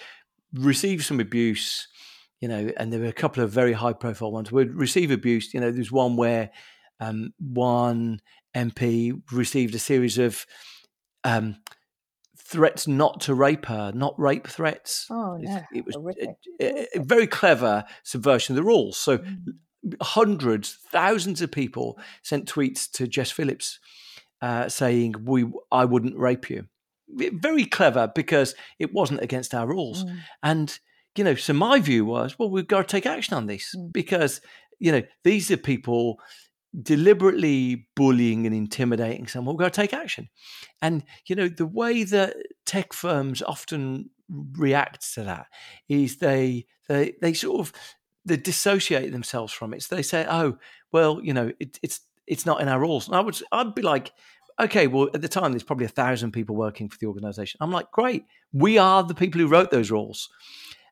[0.54, 1.88] receive some abuse,
[2.40, 5.52] you know, and there were a couple of very high profile ones would receive abuse.
[5.52, 6.52] You know, there's one where
[7.00, 8.20] um, one
[8.56, 10.46] MP received a series of
[11.24, 11.56] um,
[12.38, 15.08] threats not to rape her, not rape threats.
[15.10, 15.64] Oh no!
[15.74, 18.96] It, was a, a, a, very clever subversion of the rules.
[18.96, 19.18] So.
[19.18, 19.38] Mm.
[20.00, 23.80] Hundreds, thousands of people sent tweets to Jess Phillips
[24.42, 26.66] uh, saying we I wouldn't rape you.
[27.10, 30.06] Very clever because it wasn't against our rules.
[30.06, 30.18] Mm.
[30.44, 30.80] And
[31.16, 33.92] you know, so my view was, well, we've got to take action on this mm.
[33.92, 34.42] because
[34.80, 36.20] you know these are people
[36.82, 39.56] deliberately bullying and intimidating someone.
[39.56, 40.30] We've got to take action.
[40.82, 42.36] And you know, the way that
[42.66, 45.48] tech firms often react to that
[45.90, 47.74] is they they they sort of
[48.26, 49.84] they dissociate themselves from it.
[49.84, 50.58] So they say, oh,
[50.92, 53.08] well, you know, it, it's it's not in our rules.
[53.08, 54.12] And I would I'd be like,
[54.60, 57.58] okay, well, at the time there's probably a thousand people working for the organization.
[57.62, 58.24] I'm like, great,
[58.54, 60.30] we are the people who wrote those rules.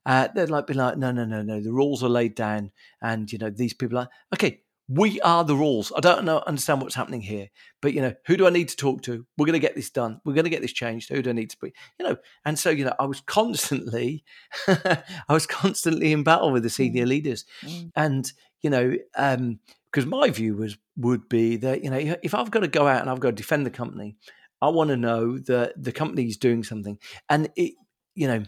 [0.06, 1.62] Uh, they'd like be like, no, no, no, no.
[1.62, 2.72] The rules are laid down,
[3.02, 4.62] and you know these people are okay.
[4.92, 5.92] We are the rules.
[5.96, 8.76] I don't know, understand what's happening here, but you know, who do I need to
[8.76, 9.24] talk to?
[9.38, 10.20] We're going to get this done.
[10.26, 11.10] We're going to get this changed.
[11.10, 11.72] Who do I need to be?
[12.00, 14.24] You know, and so you know, I was constantly,
[14.68, 17.10] I was constantly in battle with the senior mm.
[17.10, 17.92] leaders, mm.
[17.96, 18.32] and
[18.62, 19.60] you know, um,
[19.92, 23.02] because my view was would be that you know if I've got to go out
[23.02, 24.18] and I've got to defend the company,
[24.62, 26.98] I want to know that the company is doing something,
[27.30, 27.74] and it
[28.16, 28.44] you know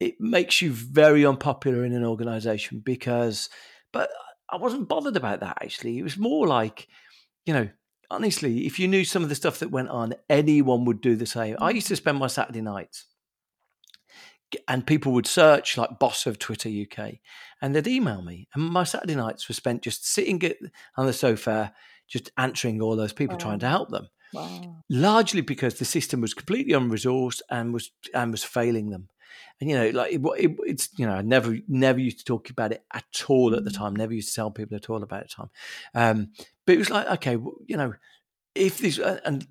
[0.00, 3.48] it makes you very unpopular in an organization because,
[3.92, 4.10] but
[4.50, 5.98] I wasn't bothered about that actually.
[5.98, 6.88] It was more like
[7.46, 7.68] you know
[8.10, 11.26] honestly, if you knew some of the stuff that went on, anyone would do the
[11.26, 11.56] same.
[11.60, 13.06] I used to spend my Saturday nights
[14.68, 17.14] and people would search like boss of Twitter UK
[17.60, 18.48] and they'd email me.
[18.54, 20.40] And my Saturday nights were spent just sitting
[20.96, 21.72] on the sofa,
[22.08, 23.40] just answering all those people wow.
[23.40, 24.08] trying to help them.
[24.32, 24.82] Wow.
[24.90, 29.08] Largely because the system was completely unresourced and was and was failing them.
[29.60, 32.50] And you know, like it, it, it's you know, I never never used to talk
[32.50, 33.76] about it at all at the mm.
[33.76, 33.94] time.
[33.94, 35.50] Never used to tell people at all about it at the time.
[35.94, 36.28] Um,
[36.66, 37.94] but it was like, okay, well, you know,
[38.54, 39.46] if this and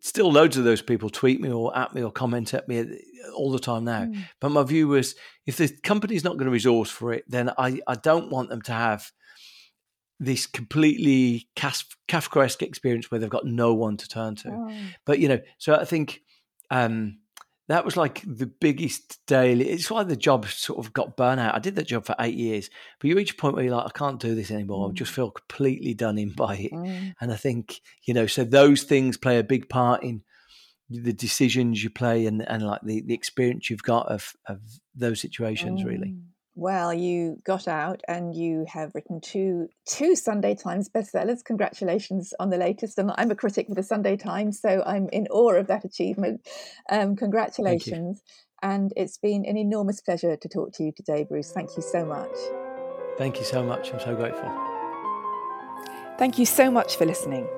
[0.00, 2.98] still loads of those people tweet me or at me or comment at me
[3.34, 4.24] all the time now mm.
[4.40, 5.14] but my view was
[5.46, 8.62] if the company's not going to resource for it then i, I don't want them
[8.62, 9.10] to have
[10.20, 14.72] this completely kafkaesque experience where they've got no one to turn to oh.
[15.06, 16.20] but you know so i think
[16.70, 17.18] um,
[17.68, 19.68] that was like the biggest daily.
[19.68, 21.54] It's why the job sort of got burnt out.
[21.54, 22.68] I did that job for eight years,
[23.00, 24.88] but you reach a point where you're like, I can't do this anymore.
[24.88, 24.90] Mm.
[24.90, 26.72] I just feel completely done in by it.
[26.72, 27.14] Mm.
[27.20, 30.22] And I think, you know, so those things play a big part in
[30.90, 34.60] the decisions you play and, and like the, the experience you've got of, of
[34.94, 35.86] those situations, mm.
[35.86, 36.16] really.
[36.54, 41.42] Well, you got out and you have written two two Sunday Times bestsellers.
[41.44, 42.98] Congratulations on the latest!
[42.98, 46.46] And I'm a critic for the Sunday Times, so I'm in awe of that achievement.
[46.90, 48.22] Um, congratulations!
[48.62, 51.52] And it's been an enormous pleasure to talk to you today, Bruce.
[51.52, 52.36] Thank you so much.
[53.16, 53.92] Thank you so much.
[53.92, 54.50] I'm so grateful.
[56.18, 57.48] Thank you so much for listening.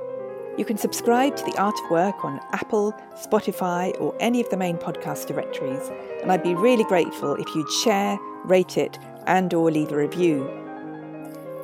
[0.57, 4.57] You can subscribe to The Art of Work on Apple, Spotify, or any of the
[4.57, 5.91] main podcast directories,
[6.23, 10.49] and I'd be really grateful if you'd share rate it, and or leave a review.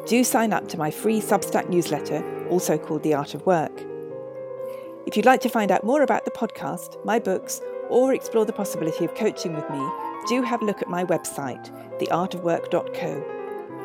[0.07, 3.85] Do sign up to my free Substack newsletter, also called The Art of Work.
[5.07, 8.53] If you'd like to find out more about the podcast, my books, or explore the
[8.53, 9.89] possibility of coaching with me,
[10.29, 13.37] do have a look at my website, theartofwork.co.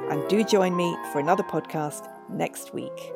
[0.10, 3.14] And do join me for another podcast next week.